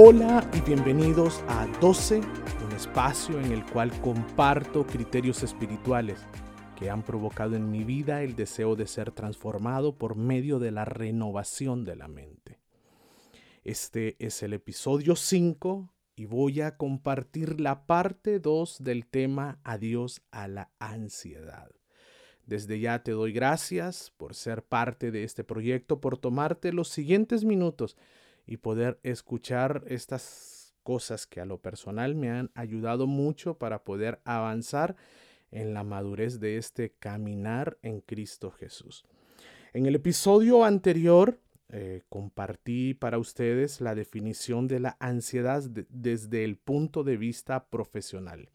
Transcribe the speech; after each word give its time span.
Hola 0.00 0.48
y 0.54 0.60
bienvenidos 0.60 1.42
a 1.48 1.66
12, 1.80 2.18
un 2.20 2.72
espacio 2.76 3.40
en 3.40 3.50
el 3.50 3.66
cual 3.66 3.90
comparto 4.00 4.86
criterios 4.86 5.42
espirituales 5.42 6.20
que 6.76 6.88
han 6.88 7.02
provocado 7.02 7.56
en 7.56 7.68
mi 7.68 7.82
vida 7.82 8.22
el 8.22 8.36
deseo 8.36 8.76
de 8.76 8.86
ser 8.86 9.10
transformado 9.10 9.98
por 9.98 10.14
medio 10.14 10.60
de 10.60 10.70
la 10.70 10.84
renovación 10.84 11.84
de 11.84 11.96
la 11.96 12.06
mente. 12.06 12.60
Este 13.64 14.14
es 14.24 14.40
el 14.44 14.52
episodio 14.52 15.16
5 15.16 15.92
y 16.14 16.26
voy 16.26 16.60
a 16.60 16.76
compartir 16.76 17.60
la 17.60 17.84
parte 17.84 18.38
2 18.38 18.84
del 18.84 19.04
tema 19.04 19.58
Adiós 19.64 20.22
a 20.30 20.46
la 20.46 20.70
ansiedad. 20.78 21.72
Desde 22.46 22.78
ya 22.78 23.02
te 23.02 23.10
doy 23.10 23.32
gracias 23.32 24.12
por 24.16 24.36
ser 24.36 24.62
parte 24.62 25.10
de 25.10 25.24
este 25.24 25.42
proyecto, 25.42 26.00
por 26.00 26.18
tomarte 26.18 26.72
los 26.72 26.88
siguientes 26.88 27.42
minutos 27.42 27.96
y 28.48 28.56
poder 28.56 28.98
escuchar 29.02 29.84
estas 29.88 30.74
cosas 30.82 31.26
que 31.26 31.40
a 31.40 31.44
lo 31.44 31.60
personal 31.60 32.14
me 32.14 32.30
han 32.30 32.50
ayudado 32.54 33.06
mucho 33.06 33.58
para 33.58 33.84
poder 33.84 34.20
avanzar 34.24 34.96
en 35.50 35.74
la 35.74 35.84
madurez 35.84 36.40
de 36.40 36.56
este 36.56 36.94
caminar 36.98 37.76
en 37.82 38.00
Cristo 38.00 38.50
Jesús. 38.50 39.04
En 39.74 39.84
el 39.84 39.94
episodio 39.94 40.64
anterior 40.64 41.38
eh, 41.68 42.04
compartí 42.08 42.94
para 42.94 43.18
ustedes 43.18 43.82
la 43.82 43.94
definición 43.94 44.66
de 44.66 44.80
la 44.80 44.96
ansiedad 44.98 45.62
desde 45.90 46.44
el 46.44 46.56
punto 46.56 47.04
de 47.04 47.18
vista 47.18 47.68
profesional. 47.68 48.48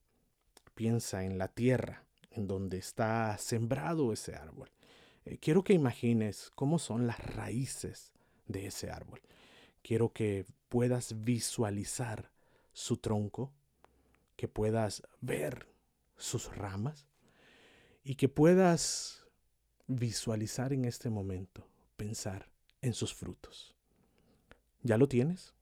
Piensa 0.74 1.22
en 1.24 1.36
la 1.36 1.48
tierra 1.48 2.06
en 2.30 2.48
donde 2.48 2.78
está 2.78 3.36
sembrado 3.36 4.10
ese 4.14 4.34
árbol. 4.34 4.70
Eh, 5.26 5.36
quiero 5.36 5.62
que 5.62 5.74
imagines 5.74 6.50
cómo 6.54 6.78
son 6.78 7.06
las 7.06 7.18
raíces 7.18 8.14
de 8.46 8.68
ese 8.68 8.90
árbol. 8.90 9.20
Quiero 9.82 10.14
que 10.14 10.46
puedas 10.70 11.22
visualizar 11.24 12.30
su 12.72 12.96
tronco, 12.96 13.52
que 14.36 14.48
puedas 14.48 15.02
ver 15.20 15.68
sus 16.16 16.56
ramas 16.56 17.06
y 18.02 18.14
que 18.14 18.30
puedas 18.30 19.26
visualizar 19.88 20.72
en 20.72 20.86
este 20.86 21.10
momento, 21.10 21.68
pensar 21.98 22.48
en 22.80 22.94
sus 22.94 23.12
frutos. 23.12 23.74
¿Ya 24.82 24.96
lo 24.96 25.06
tienes? 25.06 25.52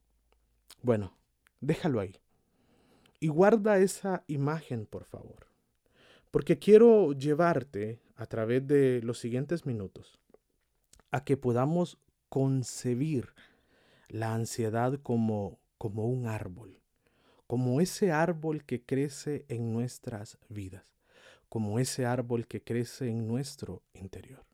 Bueno, 0.83 1.20
déjalo 1.61 2.01
ahí. 2.01 2.17
Y 3.21 3.29
guarda 3.29 3.79
esa 3.79 4.25
imagen, 4.27 4.87
por 4.87 5.05
favor. 5.05 5.47
Porque 6.31 6.59
quiero 6.59 7.13
llevarte 7.13 8.01
a 8.17 8.27
través 8.27 8.67
de 8.67 9.01
los 9.03 9.19
siguientes 9.19 9.67
minutos 9.67 10.19
a 11.11 11.25
que 11.25 11.37
podamos 11.37 11.99
concebir 12.29 13.35
la 14.09 14.35
ansiedad 14.35 15.01
como, 15.03 15.59
como 15.79 16.07
un 16.07 16.27
árbol, 16.27 16.81
como 17.47 17.81
ese 17.81 18.13
árbol 18.13 18.65
que 18.65 18.83
crece 18.83 19.45
en 19.49 19.73
nuestras 19.73 20.39
vidas, 20.49 20.85
como 21.49 21.79
ese 21.79 22.07
árbol 22.07 22.47
que 22.47 22.63
crece 22.63 23.09
en 23.09 23.27
nuestro 23.27 23.83
interior. 23.93 24.45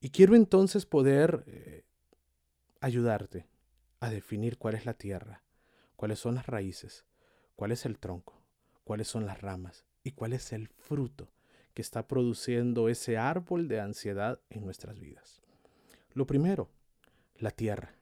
Y 0.00 0.10
quiero 0.10 0.36
entonces 0.36 0.86
poder 0.86 1.44
eh, 1.46 1.84
ayudarte 2.80 3.46
a 4.00 4.10
definir 4.10 4.56
cuál 4.56 4.74
es 4.74 4.86
la 4.86 4.94
tierra, 4.94 5.42
cuáles 5.98 6.20
son 6.20 6.36
las 6.36 6.46
raíces, 6.46 7.04
cuál 7.56 7.72
es 7.72 7.84
el 7.84 7.98
tronco, 7.98 8.40
cuáles 8.84 9.08
son 9.08 9.26
las 9.26 9.40
ramas 9.40 9.84
y 10.04 10.12
cuál 10.12 10.32
es 10.32 10.52
el 10.52 10.68
fruto 10.68 11.28
que 11.74 11.82
está 11.82 12.06
produciendo 12.06 12.88
ese 12.88 13.18
árbol 13.18 13.66
de 13.66 13.80
ansiedad 13.80 14.40
en 14.48 14.64
nuestras 14.64 15.00
vidas. 15.00 15.42
Lo 16.12 16.24
primero, 16.24 16.70
la 17.34 17.50
tierra. 17.50 17.96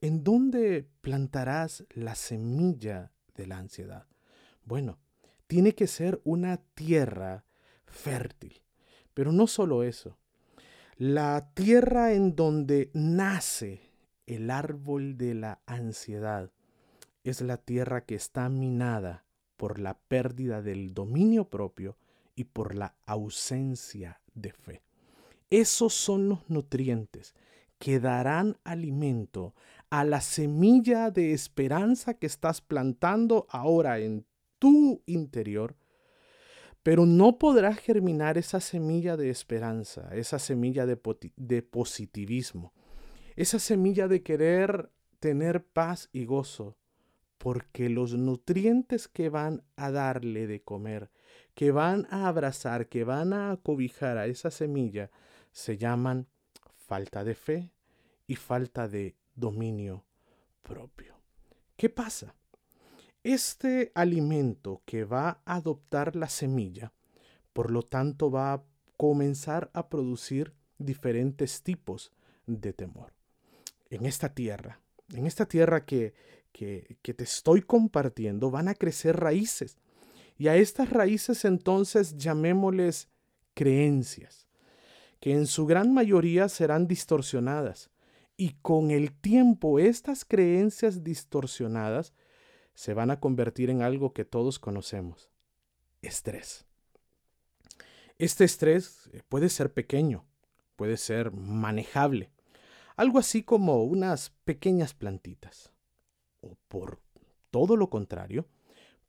¿En 0.00 0.22
dónde 0.22 0.88
plantarás 1.00 1.84
la 1.90 2.14
semilla 2.14 3.10
de 3.34 3.48
la 3.48 3.58
ansiedad? 3.58 4.06
Bueno, 4.64 5.00
tiene 5.48 5.74
que 5.74 5.88
ser 5.88 6.20
una 6.22 6.58
tierra 6.58 7.44
fértil. 7.84 8.62
Pero 9.12 9.32
no 9.32 9.48
solo 9.48 9.82
eso. 9.82 10.18
La 10.98 11.50
tierra 11.52 12.12
en 12.12 12.36
donde 12.36 12.92
nace 12.94 13.80
el 14.26 14.50
árbol 14.50 15.18
de 15.18 15.34
la 15.34 15.60
ansiedad 15.66 16.53
es 17.24 17.40
la 17.40 17.56
tierra 17.56 18.04
que 18.04 18.14
está 18.14 18.48
minada 18.48 19.24
por 19.56 19.78
la 19.78 19.98
pérdida 19.98 20.62
del 20.62 20.94
dominio 20.94 21.48
propio 21.48 21.96
y 22.36 22.44
por 22.44 22.74
la 22.74 22.94
ausencia 23.06 24.20
de 24.34 24.52
fe. 24.52 24.82
Esos 25.50 25.94
son 25.94 26.28
los 26.28 26.48
nutrientes 26.50 27.34
que 27.78 28.00
darán 28.00 28.58
alimento 28.64 29.54
a 29.90 30.04
la 30.04 30.20
semilla 30.20 31.10
de 31.10 31.32
esperanza 31.32 32.14
que 32.14 32.26
estás 32.26 32.60
plantando 32.60 33.46
ahora 33.48 33.98
en 33.98 34.26
tu 34.58 35.02
interior, 35.06 35.76
pero 36.82 37.06
no 37.06 37.38
podrás 37.38 37.78
germinar 37.78 38.36
esa 38.36 38.60
semilla 38.60 39.16
de 39.16 39.30
esperanza, 39.30 40.10
esa 40.14 40.38
semilla 40.38 40.86
de, 40.86 40.98
de 41.36 41.62
positivismo, 41.62 42.72
esa 43.36 43.58
semilla 43.58 44.08
de 44.08 44.22
querer 44.22 44.90
tener 45.20 45.64
paz 45.64 46.08
y 46.12 46.24
gozo, 46.26 46.76
porque 47.38 47.88
los 47.88 48.14
nutrientes 48.14 49.08
que 49.08 49.28
van 49.28 49.62
a 49.76 49.90
darle 49.90 50.46
de 50.46 50.62
comer, 50.62 51.10
que 51.54 51.70
van 51.70 52.06
a 52.10 52.28
abrazar, 52.28 52.88
que 52.88 53.04
van 53.04 53.32
a 53.32 53.50
acobijar 53.50 54.18
a 54.18 54.26
esa 54.26 54.50
semilla, 54.50 55.10
se 55.52 55.76
llaman 55.76 56.26
falta 56.76 57.24
de 57.24 57.34
fe 57.34 57.70
y 58.26 58.36
falta 58.36 58.88
de 58.88 59.16
dominio 59.34 60.04
propio. 60.62 61.14
¿Qué 61.76 61.88
pasa? 61.88 62.34
Este 63.22 63.90
alimento 63.94 64.82
que 64.84 65.04
va 65.04 65.40
a 65.44 65.54
adoptar 65.56 66.14
la 66.16 66.28
semilla, 66.28 66.92
por 67.52 67.70
lo 67.70 67.82
tanto 67.82 68.30
va 68.30 68.52
a 68.52 68.62
comenzar 68.96 69.70
a 69.74 69.88
producir 69.88 70.54
diferentes 70.78 71.62
tipos 71.62 72.12
de 72.46 72.72
temor. 72.72 73.12
En 73.90 74.06
esta 74.06 74.34
tierra, 74.34 74.80
en 75.12 75.26
esta 75.26 75.46
tierra 75.46 75.84
que, 75.84 76.14
que, 76.54 76.96
te 77.02 77.24
estoy 77.24 77.62
compartiendo, 77.62 78.50
van 78.50 78.68
a 78.68 78.74
crecer 78.74 79.16
raíces. 79.16 79.76
Y 80.38 80.46
a 80.46 80.56
estas 80.56 80.88
raíces 80.90 81.44
entonces 81.44 82.16
llamémosles 82.16 83.08
creencias, 83.54 84.48
que 85.20 85.32
en 85.32 85.46
su 85.46 85.66
gran 85.66 85.92
mayoría 85.92 86.48
serán 86.48 86.86
distorsionadas. 86.86 87.90
Y 88.36 88.50
con 88.62 88.92
el 88.92 89.12
tiempo 89.12 89.78
estas 89.78 90.24
creencias 90.24 91.02
distorsionadas 91.02 92.14
se 92.74 92.94
van 92.94 93.10
a 93.10 93.20
convertir 93.20 93.68
en 93.70 93.82
algo 93.82 94.12
que 94.12 94.24
todos 94.24 94.58
conocemos, 94.58 95.30
estrés. 96.02 96.66
Este 98.18 98.44
estrés 98.44 99.10
puede 99.28 99.48
ser 99.48 99.72
pequeño, 99.72 100.24
puede 100.76 100.96
ser 100.96 101.32
manejable, 101.32 102.30
algo 102.96 103.18
así 103.18 103.42
como 103.42 103.82
unas 103.84 104.30
pequeñas 104.44 104.94
plantitas. 104.94 105.73
O 106.44 106.56
por 106.68 107.00
todo 107.50 107.76
lo 107.76 107.88
contrario, 107.88 108.46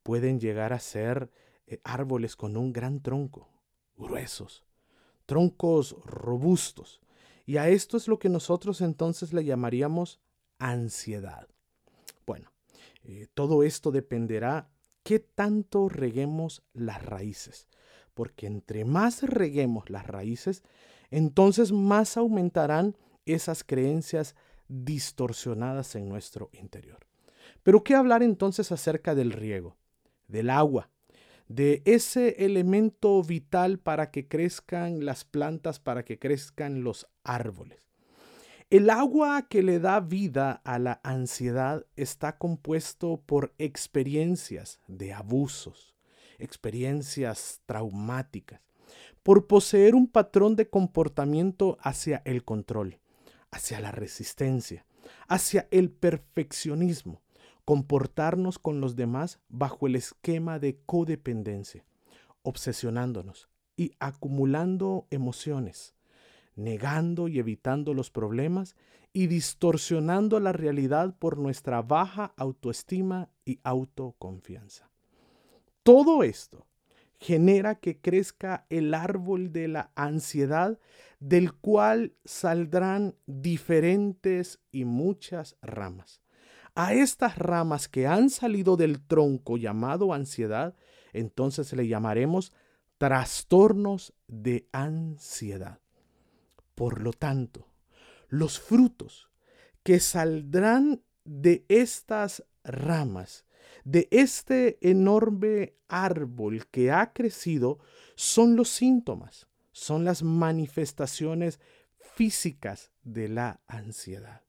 pueden 0.02 0.40
llegar 0.40 0.72
a 0.72 0.80
ser 0.80 1.30
eh, 1.66 1.80
árboles 1.84 2.36
con 2.36 2.56
un 2.56 2.72
gran 2.72 3.00
tronco, 3.00 3.48
gruesos, 3.96 4.64
troncos 5.26 5.96
robustos. 6.04 7.00
Y 7.44 7.58
a 7.58 7.68
esto 7.68 7.96
es 7.96 8.08
lo 8.08 8.18
que 8.18 8.28
nosotros 8.28 8.80
entonces 8.80 9.32
le 9.32 9.44
llamaríamos 9.44 10.20
ansiedad. 10.58 11.48
Bueno, 12.26 12.52
eh, 13.04 13.26
todo 13.34 13.62
esto 13.62 13.90
dependerá 13.90 14.70
qué 15.02 15.18
tanto 15.20 15.88
reguemos 15.88 16.62
las 16.72 17.04
raíces 17.04 17.68
porque 18.16 18.46
entre 18.46 18.86
más 18.86 19.22
reguemos 19.22 19.90
las 19.90 20.06
raíces, 20.06 20.62
entonces 21.10 21.70
más 21.70 22.16
aumentarán 22.16 22.96
esas 23.26 23.62
creencias 23.62 24.34
distorsionadas 24.68 25.94
en 25.96 26.08
nuestro 26.08 26.48
interior. 26.54 27.06
Pero 27.62 27.82
¿qué 27.82 27.94
hablar 27.94 28.22
entonces 28.22 28.72
acerca 28.72 29.14
del 29.14 29.32
riego, 29.32 29.76
del 30.28 30.50
agua, 30.50 30.90
de 31.48 31.82
ese 31.84 32.44
elemento 32.44 33.22
vital 33.22 33.78
para 33.78 34.10
que 34.10 34.28
crezcan 34.28 35.04
las 35.04 35.24
plantas, 35.24 35.78
para 35.78 36.04
que 36.04 36.18
crezcan 36.18 36.82
los 36.82 37.06
árboles? 37.24 37.86
El 38.68 38.90
agua 38.90 39.46
que 39.48 39.62
le 39.62 39.78
da 39.78 40.00
vida 40.00 40.60
a 40.64 40.80
la 40.80 41.00
ansiedad 41.04 41.86
está 41.94 42.36
compuesto 42.36 43.22
por 43.24 43.54
experiencias 43.58 44.80
de 44.88 45.12
abusos, 45.12 45.94
experiencias 46.38 47.60
traumáticas, 47.66 48.60
por 49.22 49.46
poseer 49.46 49.94
un 49.94 50.08
patrón 50.08 50.56
de 50.56 50.68
comportamiento 50.68 51.78
hacia 51.80 52.22
el 52.24 52.44
control, 52.44 52.98
hacia 53.52 53.78
la 53.78 53.92
resistencia, 53.92 54.84
hacia 55.28 55.68
el 55.70 55.90
perfeccionismo, 55.92 57.22
comportarnos 57.66 58.60
con 58.60 58.80
los 58.80 58.94
demás 58.94 59.40
bajo 59.48 59.88
el 59.88 59.96
esquema 59.96 60.60
de 60.60 60.78
codependencia, 60.86 61.84
obsesionándonos 62.42 63.50
y 63.76 63.90
acumulando 63.98 65.08
emociones, 65.10 65.96
negando 66.54 67.26
y 67.26 67.40
evitando 67.40 67.92
los 67.92 68.10
problemas 68.10 68.76
y 69.12 69.26
distorsionando 69.26 70.38
la 70.38 70.52
realidad 70.52 71.16
por 71.18 71.38
nuestra 71.38 71.82
baja 71.82 72.32
autoestima 72.36 73.30
y 73.44 73.58
autoconfianza. 73.64 74.88
Todo 75.82 76.22
esto 76.22 76.66
genera 77.18 77.74
que 77.74 78.00
crezca 78.00 78.64
el 78.70 78.94
árbol 78.94 79.52
de 79.52 79.66
la 79.66 79.90
ansiedad 79.96 80.78
del 81.18 81.52
cual 81.52 82.14
saldrán 82.24 83.16
diferentes 83.26 84.60
y 84.70 84.84
muchas 84.84 85.56
ramas. 85.62 86.20
A 86.76 86.94
estas 86.94 87.38
ramas 87.38 87.88
que 87.88 88.06
han 88.06 88.30
salido 88.30 88.76
del 88.76 89.00
tronco 89.00 89.56
llamado 89.56 90.12
ansiedad, 90.12 90.76
entonces 91.12 91.72
le 91.72 91.88
llamaremos 91.88 92.52
trastornos 92.98 94.14
de 94.28 94.68
ansiedad. 94.70 95.80
Por 96.74 97.00
lo 97.00 97.12
tanto, 97.12 97.66
los 98.28 98.60
frutos 98.60 99.28
que 99.82 99.98
saldrán 99.98 101.02
de 101.24 101.64
estas 101.68 102.44
ramas 102.62 103.46
de 103.84 104.08
este 104.10 104.78
enorme 104.80 105.74
árbol 105.88 106.66
que 106.66 106.90
ha 106.90 107.12
crecido 107.12 107.78
son 108.16 108.56
los 108.56 108.68
síntomas, 108.68 109.46
son 109.70 110.04
las 110.04 110.22
manifestaciones 110.22 111.60
físicas 111.98 112.90
de 113.04 113.28
la 113.28 113.60
ansiedad. 113.68 114.45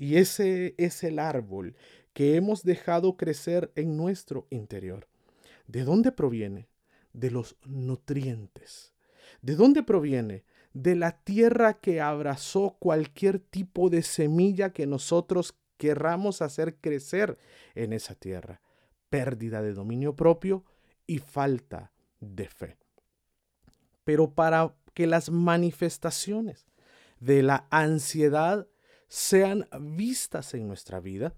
Y 0.00 0.16
ese 0.16 0.74
es 0.78 1.04
el 1.04 1.18
árbol 1.18 1.76
que 2.14 2.34
hemos 2.34 2.62
dejado 2.62 3.18
crecer 3.18 3.70
en 3.74 3.98
nuestro 3.98 4.46
interior. 4.48 5.06
¿De 5.66 5.84
dónde 5.84 6.10
proviene? 6.10 6.70
De 7.12 7.30
los 7.30 7.58
nutrientes. 7.66 8.94
¿De 9.42 9.56
dónde 9.56 9.82
proviene? 9.82 10.44
De 10.72 10.96
la 10.96 11.22
tierra 11.22 11.74
que 11.74 12.00
abrazó 12.00 12.78
cualquier 12.78 13.40
tipo 13.40 13.90
de 13.90 14.02
semilla 14.02 14.72
que 14.72 14.86
nosotros 14.86 15.54
querramos 15.76 16.40
hacer 16.40 16.76
crecer 16.76 17.36
en 17.74 17.92
esa 17.92 18.14
tierra. 18.14 18.62
Pérdida 19.10 19.60
de 19.60 19.74
dominio 19.74 20.16
propio 20.16 20.64
y 21.06 21.18
falta 21.18 21.92
de 22.20 22.48
fe. 22.48 22.78
Pero 24.04 24.32
para 24.32 24.74
que 24.94 25.06
las 25.06 25.28
manifestaciones 25.28 26.64
de 27.18 27.42
la 27.42 27.66
ansiedad 27.68 28.66
sean 29.10 29.68
vistas 29.80 30.54
en 30.54 30.68
nuestra 30.68 31.00
vida, 31.00 31.34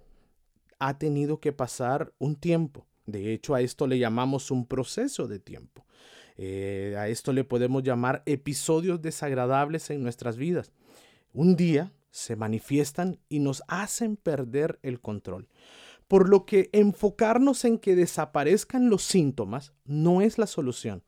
ha 0.79 0.99
tenido 0.99 1.41
que 1.41 1.53
pasar 1.53 2.13
un 2.19 2.37
tiempo. 2.37 2.87
De 3.07 3.33
hecho, 3.33 3.55
a 3.55 3.63
esto 3.63 3.87
le 3.87 3.99
llamamos 3.99 4.51
un 4.51 4.67
proceso 4.67 5.27
de 5.27 5.39
tiempo. 5.39 5.87
Eh, 6.37 6.95
a 6.99 7.09
esto 7.09 7.33
le 7.33 7.45
podemos 7.45 7.83
llamar 7.83 8.23
episodios 8.27 9.01
desagradables 9.01 9.89
en 9.89 10.03
nuestras 10.03 10.37
vidas. 10.37 10.71
Un 11.33 11.57
día 11.57 11.93
se 12.11 12.37
manifiestan 12.37 13.19
y 13.31 13.39
nos 13.39 13.63
hacen 13.69 14.17
perder 14.17 14.79
el 14.83 15.01
control. 15.01 15.49
Por 16.09 16.29
lo 16.29 16.45
que 16.45 16.69
enfocarnos 16.73 17.65
en 17.65 17.79
que 17.79 17.97
desaparezcan 17.97 18.91
los 18.91 19.03
síntomas 19.03 19.73
no 19.87 20.21
es 20.21 20.37
la 20.37 20.47
solución. 20.47 21.03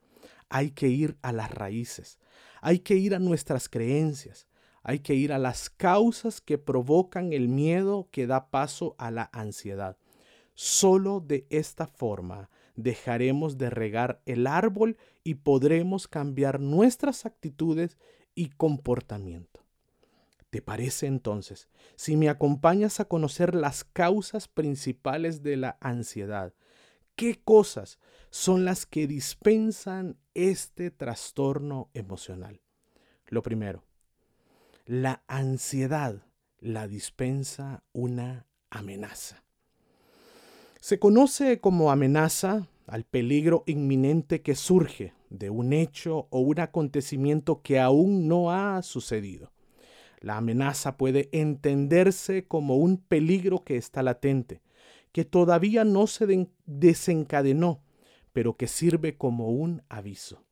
Hay 0.49 0.71
que 0.71 0.89
ir 0.89 1.19
a 1.21 1.33
las 1.33 1.51
raíces, 1.51 2.19
hay 2.63 2.79
que 2.79 2.95
ir 2.95 3.15
a 3.15 3.19
nuestras 3.19 3.69
creencias, 3.69 4.47
hay 4.85 5.01
que 5.01 5.15
ir 5.15 5.33
a 5.33 5.39
las 5.39 5.71
causas 5.71 6.43
que 6.43 6.59
provocan 6.59 7.33
el 7.33 7.49
miedo 7.49 8.09
que 8.13 8.27
da 8.27 8.51
paso 8.51 8.95
a 8.99 9.11
la 9.11 9.31
ansiedad. 9.33 9.97
Solo 10.53 11.21
de 11.21 11.47
esta 11.49 11.87
forma 11.87 12.51
dejaremos 12.77 13.57
de 13.57 13.71
regar 13.71 14.21
el 14.27 14.47
árbol 14.47 14.99
y 15.25 15.37
podremos 15.37 16.07
cambiar 16.07 16.61
nuestras 16.61 17.25
actitudes 17.25 17.97
y 18.35 18.51
comportamiento. 18.51 19.65
¿Te 20.51 20.61
parece 20.61 21.07
entonces 21.07 21.69
si 21.97 22.17
me 22.17 22.29
acompañas 22.29 23.01
a 23.01 23.07
conocer 23.07 23.55
las 23.55 23.85
causas 23.85 24.49
principales 24.49 25.43
de 25.43 25.57
la 25.57 25.79
ansiedad? 25.81 26.53
¿Qué 27.17 27.41
cosas 27.43 27.99
son 28.29 28.67
las 28.67 28.85
que 28.85 29.07
dispensan 29.07 30.19
este 30.35 30.91
trastorno 30.91 31.91
emocional? 31.95 32.61
Lo 33.27 33.43
primero, 33.43 33.83
la 34.87 35.23
ansiedad 35.29 36.27
la 36.61 36.87
dispensa 36.87 37.83
una 37.95 38.47
amenaza. 38.69 39.43
Se 40.79 40.99
conoce 40.99 41.59
como 41.59 41.91
amenaza 41.91 42.69
al 42.87 43.05
peligro 43.05 43.65
inminente 43.67 44.43
que 44.43 44.55
surge 44.55 45.15
de 45.31 45.49
un 45.49 45.73
hecho 45.73 46.27
o 46.29 46.41
un 46.41 46.61
acontecimiento 46.61 47.63
que 47.63 47.81
aún 47.81 48.29
no 48.29 48.53
ha 48.53 48.83
sucedido. 48.83 49.53
La 50.21 50.37
amenaza 50.37 50.99
puede 50.99 51.31
entenderse 51.33 52.47
como 52.47 52.77
un 52.77 52.99
peligro 52.99 53.65
que 53.65 53.77
está 53.77 54.03
latente, 54.03 54.61
que 55.13 55.25
todavía 55.25 55.85
no 55.85 56.07
se 56.07 56.49
desencadenó, 56.67 57.83
pero 58.35 58.57
que 58.59 58.67
sirve 58.67 59.17
como 59.17 59.49
un 59.49 59.83
aviso. 59.89 60.44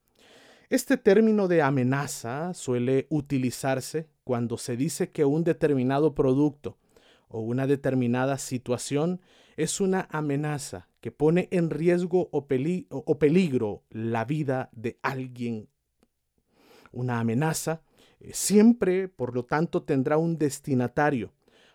Este 0.73 0.97
término 0.97 1.49
de 1.49 1.61
amenaza 1.61 2.55
suele 2.55 3.07
utilizarse 3.11 4.09
cuando 4.25 4.57
se 4.57 4.75
dice 4.75 5.11
que 5.11 5.27
un 5.27 5.45
determinado 5.45 6.15
producto 6.15 6.79
o 7.29 7.41
una 7.41 7.67
determinada 7.67 8.39
situación 8.39 9.21
es 9.59 9.83
una 9.83 10.09
amenaza 10.11 10.89
que 11.03 11.13
pone 11.13 11.49
en 11.51 11.69
riesgo 11.69 12.31
o, 12.33 12.47
peligro 12.47 13.83
la 13.91 14.25
vida 14.25 14.71
de 14.73 14.99
alguien. 15.03 15.69
Una 16.91 17.21
amenaza 17.21 17.83
eh, 18.19 18.31
siempre, 18.33 19.09
por 19.09 19.35
lo 19.35 19.45
tanto, 19.45 19.83
tendrá 19.83 20.17
un 20.17 20.39
destinatario 20.39 21.35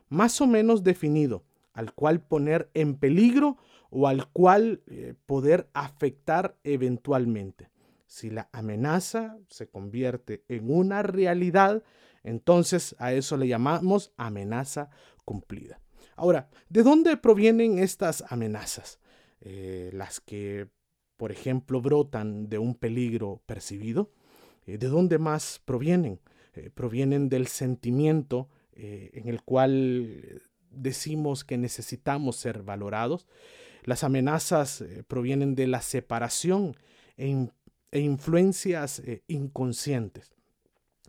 más 0.10 0.42
o 0.42 0.48
menos 0.48 0.82
definido 0.82 1.44
al 1.72 1.94
cual 1.94 2.20
poner 2.20 2.72
en 2.74 2.96
peligro 2.96 3.58
o 3.92 4.08
al 4.08 4.28
cual 4.30 4.82
eh, 4.88 5.14
poder 5.28 5.70
afectar 5.76 6.58
eventualmente. 6.64 7.70
Si 8.08 8.30
la 8.30 8.50
amenaza 8.52 9.38
se 9.50 9.70
convierte 9.70 10.44
en 10.48 10.72
una 10.72 11.04
realidad, 11.04 11.84
entonces 12.24 12.96
a 13.00 13.14
eso 13.14 13.38
le 13.38 13.48
llamamos 13.48 14.14
amenaza 14.18 14.90
cumplida. 15.26 15.80
Ahora, 16.16 16.50
¿de 16.70 16.84
dónde 16.84 17.18
provienen 17.18 17.80
estas 17.80 18.24
amenazas? 18.30 19.00
Eh, 19.42 19.92
las 19.94 20.20
que, 20.20 20.70
por 21.16 21.32
ejemplo, 21.32 21.82
brotan 21.82 22.50
de 22.50 22.58
un 22.58 22.74
peligro 22.76 23.44
percibido. 23.46 24.12
Eh, 24.66 24.78
¿De 24.78 24.88
dónde 24.88 25.18
más 25.20 25.62
provienen? 25.64 26.20
provienen 26.74 27.30
del 27.30 27.46
sentimiento 27.46 28.50
en 28.74 29.28
el 29.28 29.44
cual 29.44 30.42
decimos 30.72 31.44
que 31.44 31.58
necesitamos 31.58 32.36
ser 32.38 32.64
valorados. 32.64 33.28
Las 33.84 34.04
amenazas 34.04 34.82
eh, 34.82 35.04
provienen 35.08 35.56
de 35.56 35.68
la 35.68 35.82
separación 35.82 36.76
e, 37.18 37.50
e 37.92 38.00
influencias 38.00 39.00
eh, 39.00 39.24
inconscientes. 39.28 40.34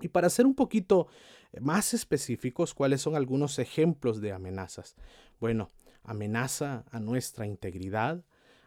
Y 0.01 0.09
para 0.09 0.31
ser 0.31 0.47
un 0.47 0.55
poquito 0.55 1.09
eh, 1.53 1.61
más 1.61 1.95
específicos, 1.95 2.75
¿cuáles 2.75 3.03
son 3.03 3.17
algunos 3.17 3.59
ejemplos 3.59 4.21
de 4.21 4.33
amenazas? 4.33 4.97
Bueno, 5.41 5.71
amenaza 6.03 6.85
a 6.91 7.01
nuestra 7.01 7.47
integridad, 7.47 8.25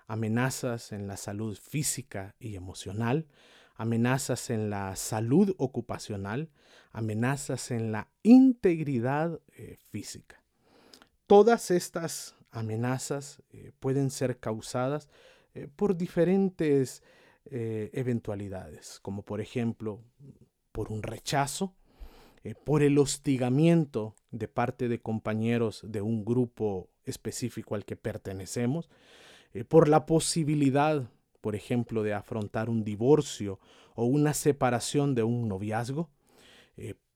amenazas 0.07 0.91
en 0.91 1.07
la 1.07 1.17
salud 1.17 1.57
física 1.57 2.35
y 2.39 2.55
emocional, 2.55 3.27
amenazas 3.75 4.49
en 4.49 4.69
la 4.69 4.95
salud 4.95 5.55
ocupacional, 5.57 6.49
amenazas 6.91 7.71
en 7.71 7.91
la 7.91 8.09
integridad 8.21 9.39
física. 9.89 10.41
Todas 11.31 11.71
estas 11.71 12.35
amenazas 12.51 13.41
eh, 13.51 13.71
pueden 13.79 14.09
ser 14.11 14.37
causadas 14.37 15.09
eh, 15.53 15.69
por 15.73 15.95
diferentes 15.95 17.03
eh, 17.45 17.89
eventualidades, 17.93 18.99
como 19.01 19.23
por 19.23 19.41
ejemplo 19.41 20.03
por 20.71 20.91
un 20.91 21.03
rechazo, 21.03 21.75
por 22.63 22.81
el 22.81 22.97
hostigamiento 22.97 24.15
de 24.31 24.47
parte 24.47 24.87
de 24.87 24.99
compañeros 24.99 25.85
de 25.87 26.01
un 26.01 26.25
grupo 26.25 26.89
específico 27.03 27.75
al 27.75 27.85
que 27.85 27.95
pertenecemos, 27.95 28.89
por 29.67 29.87
la 29.87 30.07
posibilidad, 30.07 31.07
por 31.39 31.55
ejemplo, 31.55 32.01
de 32.01 32.15
afrontar 32.15 32.67
un 32.67 32.83
divorcio 32.83 33.59
o 33.93 34.05
una 34.05 34.33
separación 34.33 35.13
de 35.13 35.21
un 35.21 35.47
noviazgo, 35.49 36.09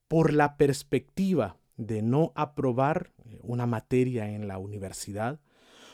por 0.08 0.34
la 0.34 0.58
perspectiva 0.58 1.58
de 1.78 2.02
no 2.02 2.32
aprobar 2.36 3.12
eh, 3.26 3.40
una 3.42 3.66
materia 3.66 4.30
en 4.30 4.48
la 4.48 4.58
universidad, 4.58 5.40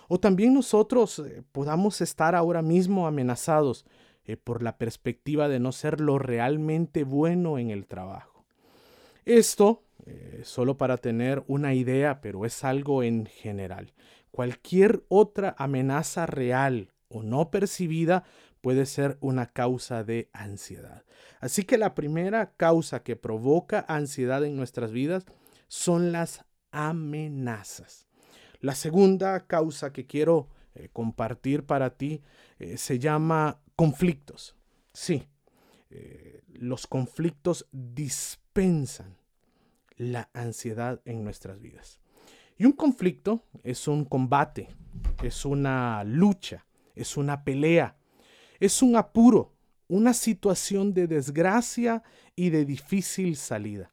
o 0.07 0.19
también 0.19 0.53
nosotros 0.53 1.19
eh, 1.19 1.43
podamos 1.51 2.01
estar 2.01 2.35
ahora 2.35 2.61
mismo 2.61 3.07
amenazados 3.07 3.85
eh, 4.25 4.37
por 4.37 4.63
la 4.63 4.77
perspectiva 4.77 5.47
de 5.47 5.59
no 5.59 5.71
ser 5.71 6.01
lo 6.01 6.19
realmente 6.19 7.03
bueno 7.03 7.57
en 7.57 7.69
el 7.69 7.85
trabajo. 7.87 8.45
Esto, 9.25 9.83
solo 10.41 10.77
para 10.77 10.97
tener 10.97 11.43
una 11.45 11.75
idea, 11.75 12.21
pero 12.21 12.43
es 12.45 12.63
algo 12.63 13.03
en 13.03 13.27
general. 13.27 13.93
Cualquier 14.31 15.03
otra 15.09 15.55
amenaza 15.59 16.25
real 16.25 16.91
o 17.07 17.21
no 17.21 17.51
percibida 17.51 18.23
puede 18.61 18.85
ser 18.85 19.17
una 19.19 19.47
causa 19.47 20.03
de 20.03 20.29
ansiedad. 20.33 21.03
Así 21.39 21.63
que 21.63 21.77
la 21.77 21.95
primera 21.95 22.53
causa 22.55 23.03
que 23.03 23.15
provoca 23.15 23.85
ansiedad 23.87 24.45
en 24.45 24.55
nuestras 24.55 24.91
vidas 24.91 25.25
son 25.67 26.11
las 26.11 26.45
amenazas. 26.71 28.07
La 28.59 28.75
segunda 28.75 29.47
causa 29.47 29.91
que 29.91 30.05
quiero 30.05 30.47
eh, 30.75 30.89
compartir 30.93 31.65
para 31.65 31.97
ti 31.97 32.21
eh, 32.59 32.77
se 32.77 32.99
llama 32.99 33.59
conflictos. 33.81 34.55
Sí, 34.93 35.23
eh, 35.89 36.43
los 36.53 36.85
conflictos 36.85 37.65
dispensan 37.71 39.17
la 39.97 40.29
ansiedad 40.35 41.01
en 41.03 41.23
nuestras 41.23 41.59
vidas. 41.59 41.99
Y 42.59 42.65
un 42.65 42.73
conflicto 42.73 43.43
es 43.63 43.87
un 43.87 44.05
combate, 44.05 44.67
es 45.23 45.45
una 45.45 46.03
lucha, 46.03 46.67
es 46.93 47.17
una 47.17 47.43
pelea, 47.43 47.97
es 48.59 48.83
un 48.83 48.97
apuro, 48.97 49.55
una 49.87 50.13
situación 50.13 50.93
de 50.93 51.07
desgracia 51.07 52.03
y 52.35 52.51
de 52.51 52.65
difícil 52.65 53.35
salida. 53.35 53.91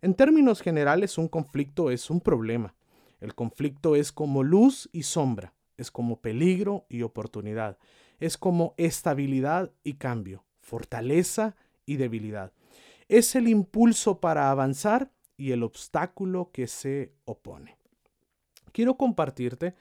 En 0.00 0.14
términos 0.14 0.60
generales, 0.60 1.18
un 1.18 1.26
conflicto 1.26 1.90
es 1.90 2.08
un 2.08 2.20
problema. 2.20 2.76
El 3.20 3.34
conflicto 3.34 3.96
es 3.96 4.12
como 4.12 4.44
luz 4.44 4.88
y 4.92 5.02
sombra, 5.02 5.54
es 5.76 5.90
como 5.90 6.20
peligro 6.20 6.86
y 6.88 7.02
oportunidad, 7.02 7.78
es 8.20 8.36
como 8.36 8.74
estabilidad 8.76 9.72
y 9.82 9.94
cambio, 9.94 10.44
fortaleza 10.60 11.56
y 11.86 11.96
debilidad. 11.96 12.52
Es 13.08 13.34
el 13.34 13.48
impulso 13.48 14.20
para 14.20 14.50
avanzar 14.50 15.10
y 15.36 15.52
el 15.52 15.62
obstáculo 15.62 16.50
que 16.52 16.66
se 16.66 17.12
opone. 17.24 17.76
Quiero 18.72 18.96
compartirte 18.96 19.74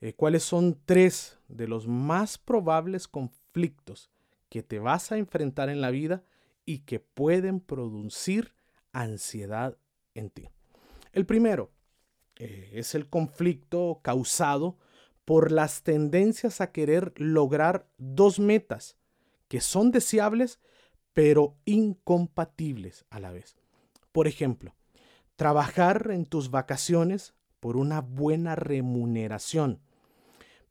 eh, 0.00 0.12
cuáles 0.12 0.42
son 0.42 0.78
tres 0.84 1.38
de 1.48 1.68
los 1.68 1.86
más 1.86 2.36
probables 2.38 3.08
conflictos 3.08 4.10
que 4.48 4.62
te 4.62 4.78
vas 4.78 5.12
a 5.12 5.16
enfrentar 5.18 5.68
en 5.68 5.80
la 5.80 5.90
vida 5.90 6.24
y 6.66 6.80
que 6.80 7.00
pueden 7.00 7.60
producir 7.60 8.54
ansiedad 8.92 9.76
en 10.14 10.30
ti. 10.30 10.48
El 11.12 11.26
primero 11.26 11.70
eh, 12.36 12.70
es 12.74 12.94
el 12.94 13.08
conflicto 13.08 14.00
causado 14.02 14.78
por 15.24 15.52
las 15.52 15.82
tendencias 15.82 16.60
a 16.60 16.72
querer 16.72 17.12
lograr 17.16 17.86
dos 17.98 18.38
metas 18.38 18.96
que 19.48 19.60
son 19.60 19.90
deseables 19.90 20.60
pero 21.12 21.56
incompatibles 21.64 23.04
a 23.08 23.20
la 23.20 23.30
vez. 23.30 23.56
Por 24.12 24.26
ejemplo, 24.26 24.74
trabajar 25.36 26.10
en 26.10 26.26
tus 26.26 26.50
vacaciones 26.50 27.34
por 27.60 27.76
una 27.76 28.00
buena 28.00 28.56
remuneración, 28.56 29.80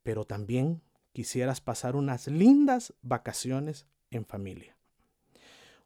pero 0.03 0.25
también 0.25 0.81
quisieras 1.13 1.61
pasar 1.61 1.95
unas 1.95 2.27
lindas 2.27 2.93
vacaciones 3.01 3.87
en 4.11 4.25
familia. 4.25 4.75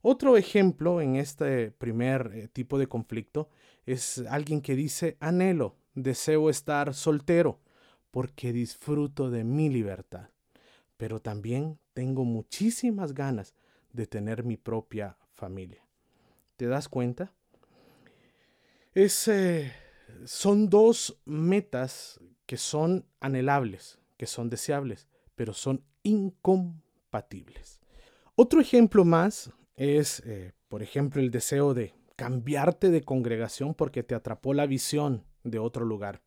Otro 0.01 0.37
ejemplo 0.37 1.01
en 1.01 1.15
este 1.15 1.71
primer 1.71 2.31
eh, 2.33 2.47
tipo 2.47 2.77
de 2.77 2.87
conflicto 2.87 3.49
es 3.85 4.19
alguien 4.29 4.61
que 4.61 4.75
dice, 4.75 5.17
anhelo, 5.19 5.75
deseo 5.93 6.49
estar 6.49 6.93
soltero 6.93 7.59
porque 8.11 8.53
disfruto 8.53 9.29
de 9.29 9.43
mi 9.43 9.69
libertad, 9.69 10.29
pero 10.97 11.19
también 11.21 11.79
tengo 11.93 12.25
muchísimas 12.25 13.13
ganas 13.13 13.53
de 13.93 14.07
tener 14.07 14.43
mi 14.43 14.57
propia 14.57 15.17
familia. 15.33 15.83
¿Te 16.55 16.67
das 16.67 16.89
cuenta? 16.89 17.33
Es, 18.93 19.27
eh, 19.27 19.71
son 20.25 20.69
dos 20.69 21.19
metas 21.25 22.19
que 22.45 22.57
son 22.57 23.05
anhelables, 23.19 23.99
que 24.17 24.25
son 24.25 24.49
deseables, 24.49 25.07
pero 25.35 25.53
son 25.53 25.83
incompatibles. 26.03 27.79
Otro 28.35 28.61
ejemplo 28.61 29.05
más 29.05 29.51
es, 29.75 30.21
eh, 30.25 30.53
por 30.67 30.81
ejemplo, 30.81 31.21
el 31.21 31.31
deseo 31.31 31.73
de 31.73 31.93
cambiarte 32.15 32.89
de 32.89 33.03
congregación 33.03 33.75
porque 33.75 34.03
te 34.03 34.15
atrapó 34.15 34.53
la 34.53 34.65
visión 34.65 35.23
de 35.43 35.59
otro 35.59 35.85
lugar. 35.85 36.21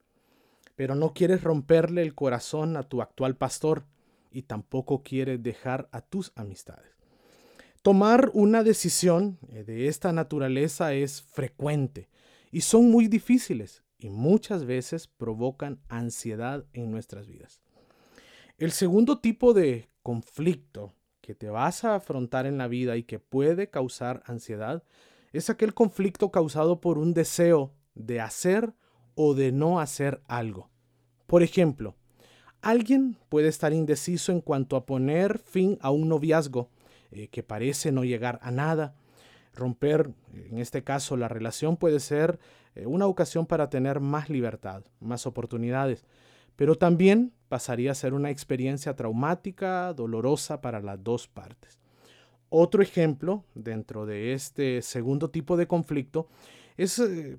Pero 0.81 0.95
no 0.95 1.13
quieres 1.13 1.43
romperle 1.45 2.01
el 2.01 2.15
corazón 2.15 2.79
a 2.79 2.85
tu 2.85 3.03
actual 3.03 3.37
pastor 3.37 3.85
y 4.31 4.45
tampoco 4.45 5.03
quieres 5.03 5.43
dejar 5.43 5.91
a 5.93 6.01
tus 6.01 6.33
amistades. 6.37 6.97
Tomar 7.83 8.31
una 8.33 8.63
decisión 8.63 9.39
eh, 9.51 9.63
de 9.63 9.89
esta 9.89 10.11
naturaleza 10.15 10.95
es 10.95 11.21
frecuente 11.21 12.09
y 12.51 12.63
son 12.63 12.91
muy 12.91 13.09
difíciles 13.09 13.85
y 13.99 14.09
muchas 14.09 14.65
veces 14.65 15.07
provocan 15.07 15.83
ansiedad 15.91 16.65
en 16.73 16.91
nuestras 16.91 17.27
vidas. 17.27 17.61
El 18.57 18.73
segundo 18.73 19.19
tipo 19.19 19.53
de 19.53 19.91
conflicto 20.03 20.95
que 21.21 21.35
te 21.35 21.51
vas 21.51 21.85
a 21.85 21.97
afrontar 21.97 22.47
en 22.47 22.57
la 22.57 22.69
vida 22.69 22.97
y 22.97 23.03
que 23.03 23.19
puede 23.19 23.69
causar 23.69 24.23
ansiedad 24.25 24.83
es 25.35 25.51
aquel 25.51 25.75
conflicto 25.75 26.31
causado 26.31 26.81
por 26.81 26.97
un 26.97 27.13
deseo 27.13 27.75
de 27.95 28.23
hacer 28.23 28.73
o 29.23 29.35
de 29.35 29.53
no 29.53 29.81
hacer 29.81 30.23
algo. 30.29 30.71
Por 31.27 31.43
ejemplo, 31.43 31.95
alguien 32.63 33.19
puede 33.29 33.49
estar 33.49 33.75
indeciso 33.75 34.33
en 34.33 34.41
cuanto 34.41 34.77
a 34.77 34.87
poner 34.87 35.39
fin 35.39 35.77
a 35.83 35.91
un 35.91 36.09
noviazgo 36.09 36.71
eh, 37.11 37.29
que 37.29 37.43
parece 37.43 37.93
no 37.93 38.05
llegar 38.05 38.39
a 38.43 38.51
nada, 38.51 38.95
Romper, 39.53 40.11
en 40.33 40.59
este 40.59 40.83
caso, 40.85 41.19
la 41.19 41.29
relación 41.29 41.77
puede 41.77 42.01
ser 42.01 42.39
eh, 42.75 42.87
una 42.87 43.07
ocasión 43.07 43.45
para 43.45 43.69
tener 43.69 44.01
más 44.01 44.31
libertad, 44.31 44.85
más 45.01 45.27
oportunidades, 45.27 46.07
pero 46.57 46.77
también 46.77 47.35
pasaría 47.51 47.91
a 47.91 47.97
ser 47.97 48.15
una 48.15 48.31
experiencia 48.31 48.97
traumática, 48.97 49.93
dolorosa 49.93 50.63
para 50.63 50.81
las 50.81 51.03
dos 51.05 51.29
partes. 51.29 51.79
Otro 52.49 52.83
ejemplo 52.83 53.45
dentro 53.55 54.07
de 54.07 54.33
este 54.33 54.81
segundo 54.81 55.29
tipo 55.29 55.59
de 55.59 55.67
conflicto 55.67 56.29
es 56.79 56.99
eh, 56.99 57.39